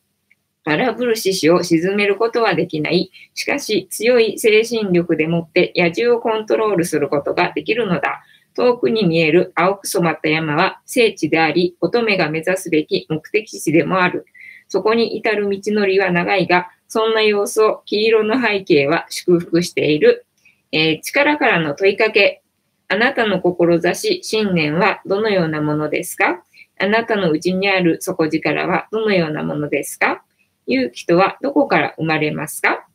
[0.68, 3.10] 荒ぶる獅子を沈めることはできない。
[3.34, 8.22] しかし、強い精神力でもって野獣をコントロールすることができるのだ。
[8.54, 14.26] 遠くに見える青く染まった山は聖地であり、乙女が目指すべき目的地でもある。
[14.66, 20.26] そこに至る道のりは長いが、そんな様子を黄色の背景は祝福している。
[20.72, 22.42] えー、力からの問いかけ。
[22.88, 26.42] あなたの志、信念はどのようなものですか？
[26.80, 30.24] あなたの内にある底力はどのようなものですか？
[30.68, 32.86] 勇気とはどこから生まれますか？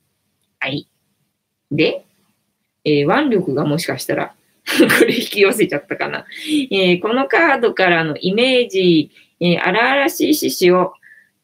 [0.59, 0.87] はい。
[1.71, 2.05] で、
[2.85, 4.35] えー、腕力がもしかしたら
[4.99, 6.25] これ引き寄せちゃったかな。
[6.71, 10.93] えー、このカードからのイメージ、えー、荒々しい獅子を、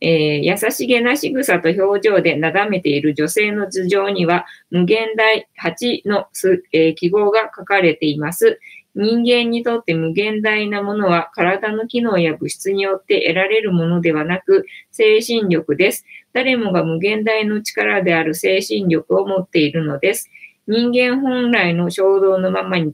[0.02, 6.28] えー、優しげな仕草と表情でなだめている女性の頭上には無限大8の、
[6.72, 8.60] え記号が書かれています。
[8.96, 16.06] 人間にとって無限大なものは体の機能や物質によって得られるものではなく精神力です。
[16.34, 20.30] 誰もが無限大の力である精神力を持っているのです。
[20.68, 22.94] 人間本来の衝動のままに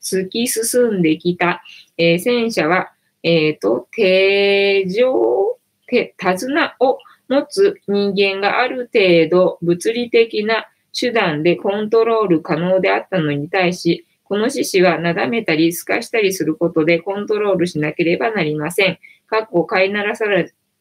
[0.00, 1.62] 突き進んできた、
[1.98, 6.98] えー、戦車は、えっ、ー、と、手錠、手、手綱を
[7.28, 10.66] 持つ人間がある程度物理的な
[10.98, 18.98] 手段でコントロール可能であったのに対し、この獅子はなだめたり透かしたりすることでコントロールしなければなりません。
[19.26, 20.24] かっこ飼いならさ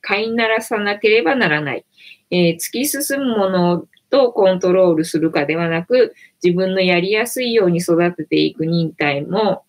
[0.01, 1.85] 飼いならさなければならない。
[2.31, 9.63] えー、突き進むものとコントロールするかではなく、自分のやりやすいように育てていく忍耐も、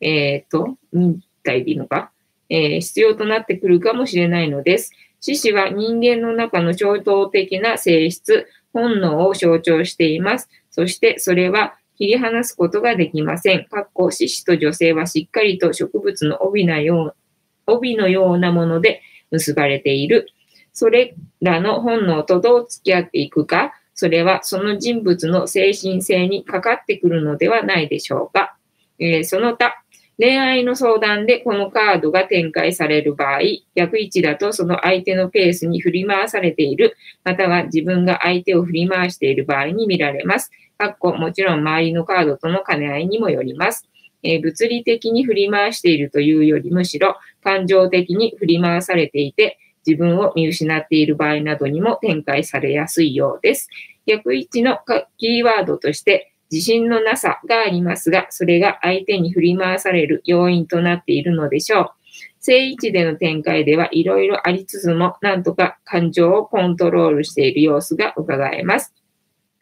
[0.00, 2.12] えっ、ー、と、忍耐でいいのか、
[2.48, 4.92] えー、必要となってくるかもしれないのです。
[5.20, 10.48] 獅子は人間の中の衝動的な性質、本能を象徴しています。
[10.70, 13.64] そしてそれは切り離すことができません。
[13.64, 17.16] かっこ獅子と女性はしっかりと植物の帯なよう
[17.66, 20.28] 帯のようなもので結ばれている。
[20.72, 28.56] それらの本能とどう付き合っていくか、それはその人物の精神性にかかってくるのではないでしょうか。
[28.98, 29.82] えー、その他、
[30.18, 33.40] 恋愛の相談でこのカードが展開される場合、
[33.74, 40.50] 逆位置だとその相手のペースに振り回されている、または自分が相手を振り回している場合に見られます。
[40.78, 43.86] かっこもちろん周りのカードとの兼ね合いにもよります。
[44.22, 53.68] えー、物理的に振り回しているというよりむしろ感情的に振り回されていて自分を見失っている場合などにも展開されやすいようです。
[54.06, 54.78] 逆位置の
[55.18, 61.90] キーワードとして自信のなさがありますが、それが相手に振り回される要因となっているのでしょう。
[62.40, 68.94] 正位置での展開ではいろいろありつつも、なんとか感情をコントロールしている様子が伺えます。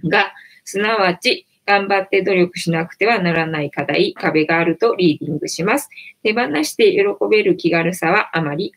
[0.05, 0.33] が、
[0.65, 5.89] すなわち、頑張って努力しなくてはならない課題、壁があるとリーディングします。
[6.23, 8.75] 手放して喜べる気軽さはあまり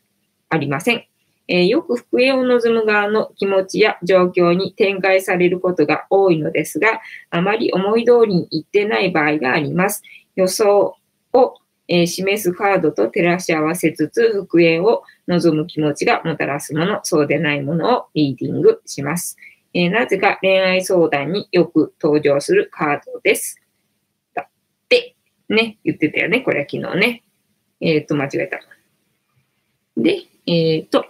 [0.48, 1.04] ありません。
[1.48, 10.02] えー、よく復縁を望む側の気持ちや状況に展開されることが多いのですが、あまり思い通りにいってない場合があります。
[10.36, 10.96] 予想
[11.32, 11.54] を、
[11.88, 19.38] えー、示すカードと照らし合わせつつ、復縁を望む気持ちがもたらすもの、そうでないものをリーディングします。
[19.72, 23.58] えー、なぜか恋愛相談によく登場するカードです。
[24.34, 24.50] だっ
[24.88, 25.16] て、
[25.48, 26.42] ね、言ってたよね。
[26.42, 27.22] これは昨日ね。
[27.80, 28.60] えっ、と、間違えた。
[29.96, 31.06] で、えっ、と、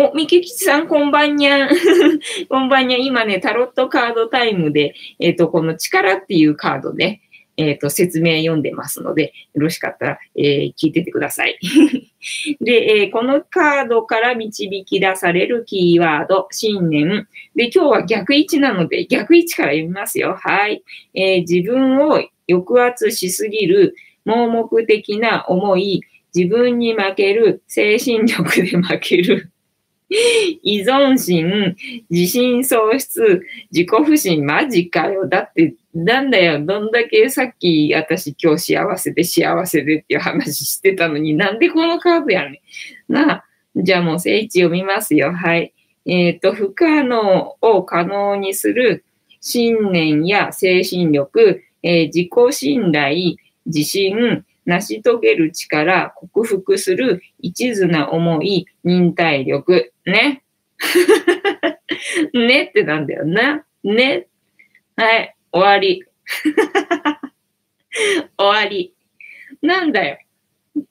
[0.00, 1.70] お、みけきちさん、こんばんにゃん。
[2.48, 3.02] こんばんにゃん。
[3.02, 7.20] 今ね、タロットカードタイムで、えっ、ー、と、この力っていうカードで、
[7.56, 11.58] えっ、ー、と、説明読んでますので、よろしかったら、えー、聞いててください。
[12.62, 17.26] で、えー、このカードから導き出されるキーワード、信念。
[17.56, 20.36] で、今日は逆位置なので、逆位置から読みますよ。
[20.40, 20.84] はい。
[21.14, 29.50] え、自分を抑圧しすぎる盲目的な思い、自分に負ける、精神力で負ける。
[30.10, 31.76] 依存心、
[32.08, 35.28] 自信喪失、自己不信、マジかよ。
[35.28, 42.62] だって、なんだよ、どんだけさっき私今日幸せで幸せでっていう話してたのになんでこのカードやね
[43.08, 43.12] ん。
[43.12, 43.44] なあ、
[43.76, 45.32] じゃあもう聖地読みますよ。
[45.32, 45.74] はい。
[46.06, 49.04] えっ、ー、と、不可能を可能にする
[49.40, 53.36] 信念や精神力、えー、自己信頼、
[53.66, 59.92] 自信、成し遂げる力、克服する一途な思い、忍耐力。
[60.10, 60.42] ね。
[62.34, 63.64] ねってなんだよな。
[63.84, 64.26] ね。
[64.96, 66.04] はい、終わり。
[68.38, 68.94] 終わり。
[69.62, 70.18] なんだよ。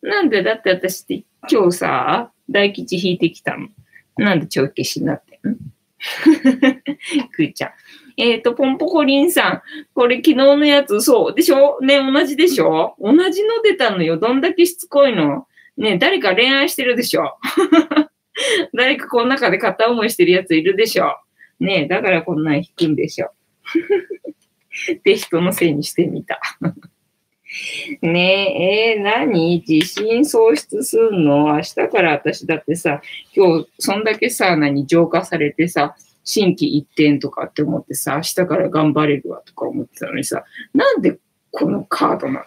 [0.01, 3.69] なんでだって私って今日さ、大吉引いてきたの。
[4.17, 5.57] なんで帳消しになってん
[7.31, 7.71] くーちゃん。
[8.17, 9.61] えっ、ー、と、ポンポコリンさん。
[9.93, 11.35] これ昨日のやつ、そう。
[11.35, 11.79] でしょ？
[11.81, 12.95] ね、同じでしょ？
[12.99, 14.17] 同じの出たのよ。
[14.17, 15.47] どんだけしつこいの
[15.77, 17.37] ね、誰か恋愛してるでしょ？
[18.73, 21.15] 誰かこの中で片思いしてるやついるでしょ
[21.59, 23.31] ねえだからこんなん引くんでしょ。
[25.03, 26.39] で、人のせいにしてみた。
[28.01, 29.63] ねえ、えー、何？
[29.67, 31.55] 自信喪失すんの？
[31.55, 33.01] 明日から私だってさ、
[33.33, 41.17] 今日そんだけさ、何浄化されてさ、心機一転とかって思ってさ、明日から頑張れるわとか思ってたのにさ、なんで
[41.51, 42.45] このカードな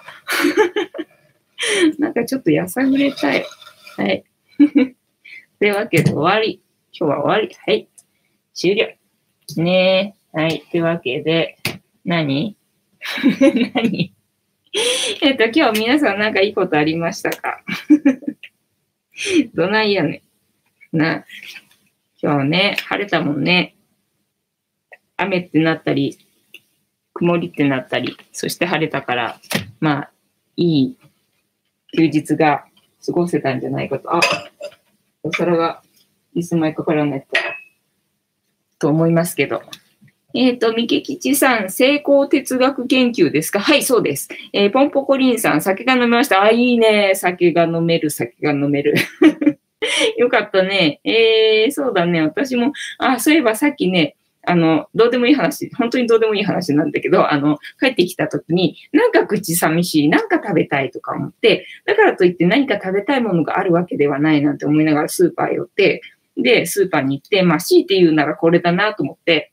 [1.99, 1.99] の？
[1.99, 3.45] なんかちょっとやさぐれたい。
[3.97, 4.25] はい。
[5.61, 6.63] というわけで終わり。
[6.99, 7.55] 今日は終わり。
[7.67, 7.87] はい。
[8.55, 8.89] 終了。
[9.63, 10.39] ねえ。
[10.39, 10.63] はい。
[10.71, 11.59] というわけで、
[12.03, 12.57] 何？
[13.75, 14.15] 何？
[15.21, 17.63] えっと、今日皆さんなんかいいことありましたか？
[19.53, 20.23] どないやね
[20.93, 20.97] ん。
[20.97, 21.27] な、
[22.23, 23.75] 今日ね、晴れたもんね。
[25.19, 26.17] 雨ってなったり、
[27.13, 29.39] 曇りってなったり、そして晴れたから、
[29.79, 30.11] まあ、
[30.57, 30.99] いい
[31.95, 32.65] 休日が
[33.05, 34.15] 過ごせたんじゃないかと。
[34.17, 34.21] あ、
[35.23, 35.83] お皿が
[36.35, 37.27] いつまかからないと、
[38.79, 39.63] と思いますけど。
[40.33, 43.59] えっ、ー、と、三木吉さん、成功哲学研究ですか？
[43.59, 44.29] はい、そうです。
[44.53, 46.43] えー、ポンポコリンさん、酒が飲めました。
[46.43, 47.13] あ、いいね。
[47.17, 48.95] 酒が飲める、酒が飲める。
[50.17, 51.01] よかったね。
[51.05, 52.23] えー、そうだね。
[52.23, 54.17] 私も、あ、そういえばさっきね、
[54.51, 66.03] あの、どうでもいい話、本当にどうでもいい話なんだけど、あの、帰ってきた時に、なんか口寂しい、なんか食べたいとか思って、だからといって何か食べたいものがあるわけではないなんて思いながらスーパー寄って、
[66.37, 69.53] で、スーパーに行って、まあ、強いて言うならこれだなと思って、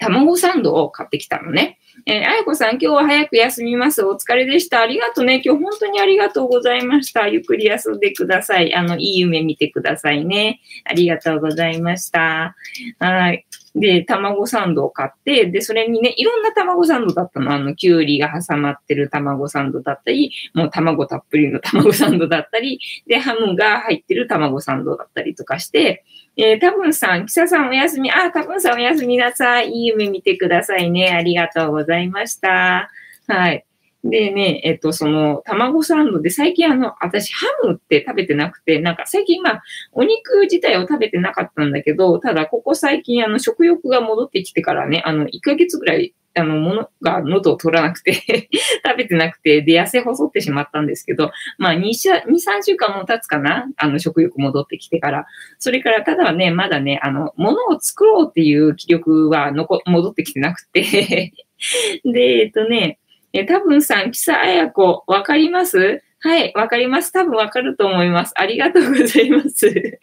[0.00, 1.79] 卵サンドを買ってきたのね。
[2.06, 4.04] えー、あやこさん、今日は早く休みます。
[4.04, 4.80] お疲れでした。
[4.80, 5.42] ありがとうね。
[5.44, 7.28] 今日本当にありがとうございました。
[7.28, 8.74] ゆっくり休んでください。
[8.74, 10.60] あの、いい夢見てくださいね。
[10.84, 12.54] ありがとうございました。
[12.98, 13.44] はい。
[13.74, 17.52] で、卵サンドを買って、で、それにね、いろんな卵サンドだったの。
[17.52, 26.04] あの、きゅうりが挟まってる卵サンドだったり、もう卵たっぷりの卵サンドだったり、で、ハムが入ってる卵サンドだったりとかして、
[26.36, 28.10] えー、多分さん、記者さんおやすみ。
[28.10, 29.70] あ、多分さんおやすみなさい。
[29.70, 31.10] いい夢見てくださいね。
[31.10, 32.88] ありがとうございました。
[33.26, 33.64] はい。
[34.02, 39.62] でね、えっと、その、卵サンドで、最近あの、私、ハムって食べてなくて、なんか最近まあ、
[39.92, 48.12] お肉自体を食べてなかったんだけど、ただ、ここ最近あの、食欲が戻ってきてからね、あの、1ヶ月ぐらい、あの、ものが喉を取らなくて
[48.86, 55.26] 食べてなくて、で、痩せ細ってしまったんですけど、まあ、2、2 3週間も経つかなあの、食欲戻ってきてから。
[55.58, 61.32] それから、ただね、まだね、あの、物を作ろうっていう気力は残、戻ってきてなくて
[62.04, 62.98] で、えっとね、
[63.32, 66.02] え、多分さん、キサアヤコ、わかります？
[66.22, 67.12] はい、わかります。
[67.12, 68.32] 多分わかると思います。
[68.36, 70.00] ありがとうございます。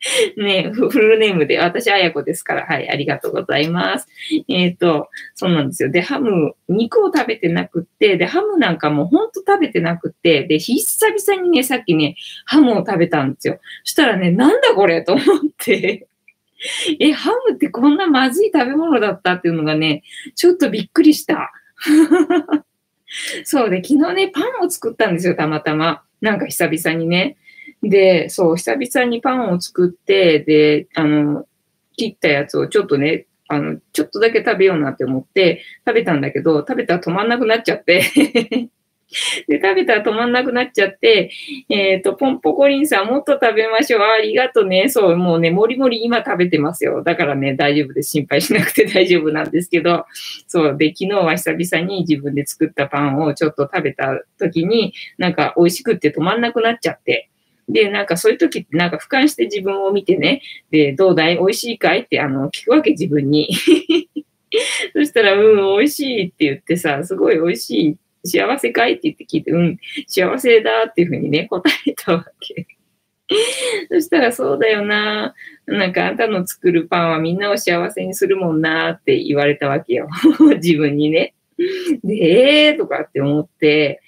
[0.36, 4.08] ねフルネームで、私、あやこですから、はい、ありがとうございます。
[4.48, 5.90] えっ、ー、と、そうなんですよ。
[5.90, 13.58] で、ハム、肉を食べてなくって、で、ハムなんかもほんと食べてなくって、で、久々にね、さっきね、ハムを食べたんですよ。
[13.82, 15.24] そしたらね、なんだこれと思っ
[15.56, 16.06] て、
[16.98, 20.02] え、ハムってこんなまずい食べ物だったっていうのがね、
[20.34, 21.52] ちょっとびっくりした。
[23.44, 26.02] そうで、昨日ね、パンを作ったんですよ、たまたま。
[26.20, 27.36] なんか久々にね。
[27.82, 31.46] で、そう、久々にパンを作って、で、あの、
[31.96, 38.02] 切ったやつをちょっとね、あの、ちょっとだけ食べようなって思って食べたんだけど、食べたら止まんなくなっちゃって
[39.48, 41.30] で、食べたら止まんなくなっちゃって、
[41.70, 44.02] えっ、ー、と、ポンポコリンさんもっと食べましょう。
[44.02, 44.88] ありがとうね。
[44.90, 47.02] そう、もうね、もりもり今食べてますよ。
[47.02, 48.10] だからね、大丈夫です。
[48.10, 50.04] 心配しなくて 大丈夫なんですけど、
[50.46, 50.76] そう。
[50.76, 57.30] で、昨日は久々に自分で作ったパンをちょっと食べた時に、なんか美味しくって止まんなくなっちゃって、
[57.68, 61.36] で、なんかそういう時ってなんか俯瞰して自分を見てね、で、どうだい？
[61.36, 62.00] 美味しいかい？
[62.00, 63.48] ってあの聞くわけ自分に。
[64.94, 68.92] そしたら、うん、美味しいって言ってさ、すごい美味しい幸せかい？
[68.92, 72.66] って言って聞いて、うん、幸せだっていうふうにね、答えたわけ。
[73.92, 75.34] そしたらそうだよな。
[75.66, 80.08] なんかあんたの作るパンはみんなを幸せにするもんなって言われたわけよ。
[80.62, 81.34] 自分にね。
[82.02, 84.00] で、えーとかって思って、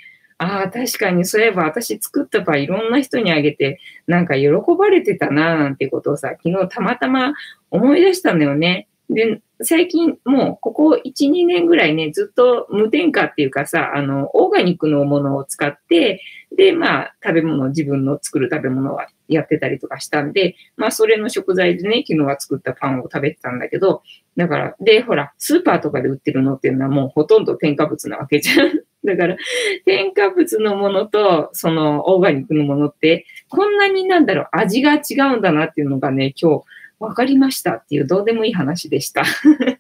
[0.43, 7.35] ああ、確かにそういえば私作ったパンいろんな人にあげて、なんか喜ばれてたななんてことをさ、昨日たまたま
[7.71, 8.89] 思い出したんだよね。
[9.11, 16.23] で、最近もうここ1、2年ぐらいね、ずっと無添加っていうかさ、あの、オーガニックのものを使って、
[16.61, 24.03] で、まあ、食べ物、自分の作る食べ物はやってたりとかしたんで、まあ、それの食材でね、昨日は作ったパンを食べてたんだけど、
[24.37, 28.73] だから、で、ほら、スーパーとかで売ってるのっていうのはもうほとんど添加物なわけじゃん。
[29.07, 29.39] だから、
[29.87, 36.65] 添加物のものと、その、オーガニックのものって、こんなになんだろう、味が違うんだなっていうのがね、今日、
[36.99, 39.25] わかりましたっていうどうでもいい話でした。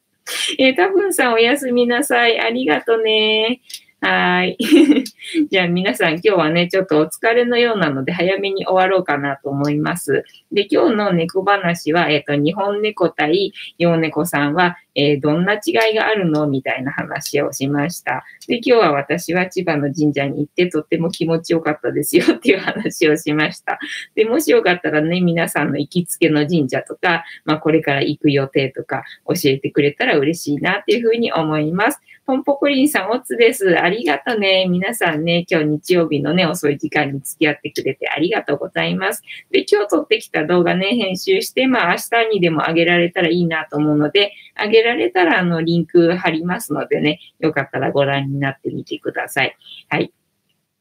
[0.58, 2.40] えー、多分さんおやすみなさい。
[2.40, 3.60] ありがとね。
[4.02, 4.56] はい。
[5.50, 10.24] じゃあ皆さん今日はね、ちょっとお疲れのようなので早めに終わろうかなと思います。
[10.52, 18.24] で、今日の猫話は、えっ、ー、と、日本猫対洋猫さんは、えー、どんな違いがあるのみたいな話をしました。
[18.48, 23.78] で、今日は私は千葉の神社に行ってとっても気持ちよかったですよっていう話をしました。
[24.14, 32.00] で、もしよかったらね、皆さんの行きつけの神社とか、まあこれから行く予定とか教えてくれたら嬉しいなっていうふうに思います。
[32.26, 33.80] ポンポクリンさん、おつです。
[33.80, 34.66] ありがとね。
[34.68, 39.22] 皆さんね、今日日曜日のね、遅い時間に付き合ってくれてありがとうございます。
[39.50, 41.96] で、今日撮ってきた動画ね、編集して、まあ明
[42.28, 49.56] 日にでも上げられたらいいなと思うので、上げられたらあのリンク貼りますのでね、よかったらご覧になってみてください。
[49.88, 50.12] はい。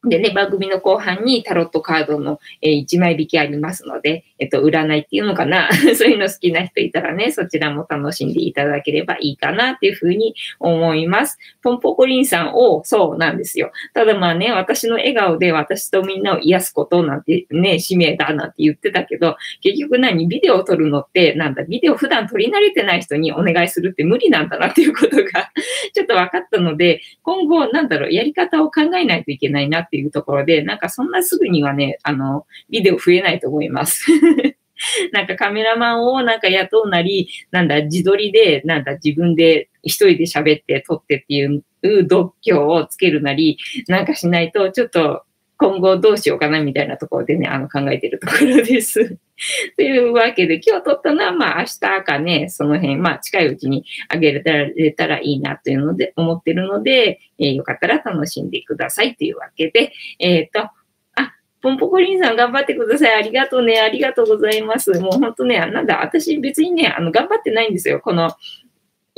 [0.05, 5.69] でね、番組の後半にタロットカードの、えー、1枚引きありますので、えっと、占いっていうのかな？
[5.95, 11.37] そういうの好きな人いたらね、そちらも楽しんでいただければいいかなっていうふうに思います。
[11.61, 13.71] ポンポコリンさんを、そうなんですよ。
[13.93, 20.29] ただまあね、私の笑顔で私とみんなを癒すことなんてね、使命だなんて言ってたけど、結局何？
[20.29, 25.51] ビデオを撮るのって、なんだ、ビデオ普段撮り慣れてない人にお願いするって無理なんだなっていうことが
[25.93, 34.05] ちょっと分かったので、今後なんだろう、やり方を考えないといけないなっていうところで、なんかそんなすぐにはね、あの、ビデオ増えないと思います。
[35.11, 41.63] なんかカメラマンをなんか雇うなり、なんだ、自撮りで、なんだ、自分で一人で喋って撮ってっていう
[42.07, 45.23] 度胸をつけるなり、なんかしないと、ちょっと
[45.57, 49.17] 今後どうしようかなみたいなところでね、あの考えてるところです。
[49.75, 60.69] というわけで、今日撮ったのは、まあ明日かね、その辺、まあ近いうちにあげられたらいいなというので、思ってるので、えー、よかったら楽しんでくださいというわけで、えっ、ー、と、
[61.15, 63.15] あ、ポンポコリンさん頑張ってください。
[63.15, 63.79] ありがとうね。
[63.79, 64.91] ありがとうございます。
[64.99, 67.99] もう本当ね、なんだ、私別にね、あの、頑張ってないんですよ。
[68.01, 68.31] この、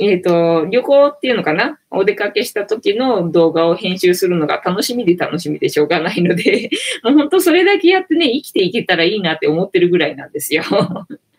[0.02, 1.78] えっ、ー、と、旅行っていうのかな？
[1.90, 6.70] お出かけした時の動画を編集するのが楽しみで楽しみでしょうがないので、
[7.04, 10.64] もう本当それだけやってね、生きていけたらいいなって思ってるぐらいなんですよ。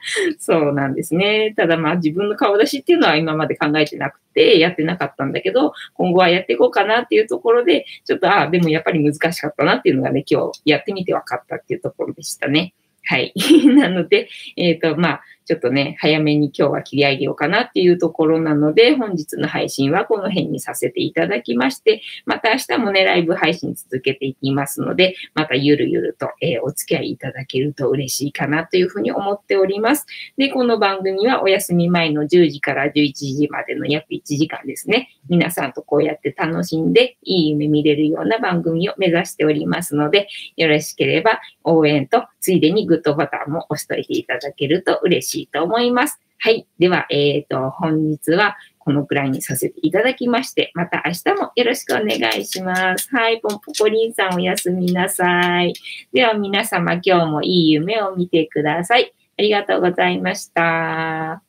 [0.38, 1.54] そうなんですね。
[1.56, 12.74] ただまあ自分の顔出しっていうのは今まで考えてなくてやってなかったんだけど、今後はやっていこうかなっていうところで、ちょっと、ああ、でもやっぱり難しかったなっていうのがね、今日やってみて分かったっていうところでしたね。
[13.06, 13.34] はい。
[13.76, 30.06] なので、えっ、ー、と、まあ、ちょっとね、早めに今日は切り上げようかなっていうところなので、本日の配信はこの辺にさせていただきまして、また明日もね、ライブ配信続けていきますので、またゆるゆると、えー、お付き合いいただけると嬉しいかなというふうに思っております。
[30.38, 46.20] で、この番組はお休み前の10時から11時までの約1時間ですね、皆さんとこうやって楽しんで、いい夢見れるような番組を目指しておりますので、よろしければ応援と、ついでにグッドボタンも押しといていただけると嬉しいしいと思います。
[46.40, 46.68] はい。
[46.78, 53.10] では、えっ、ー、と、本日はこのくらいにさせていただきまして、また明日もよろしくお願いします。
[53.16, 53.40] はい。
[53.40, 55.74] ポンポコリンさんおやすみなさい。
[56.12, 59.14] では皆様今日もいい夢を見てください。
[59.38, 61.43] ありがとうございました。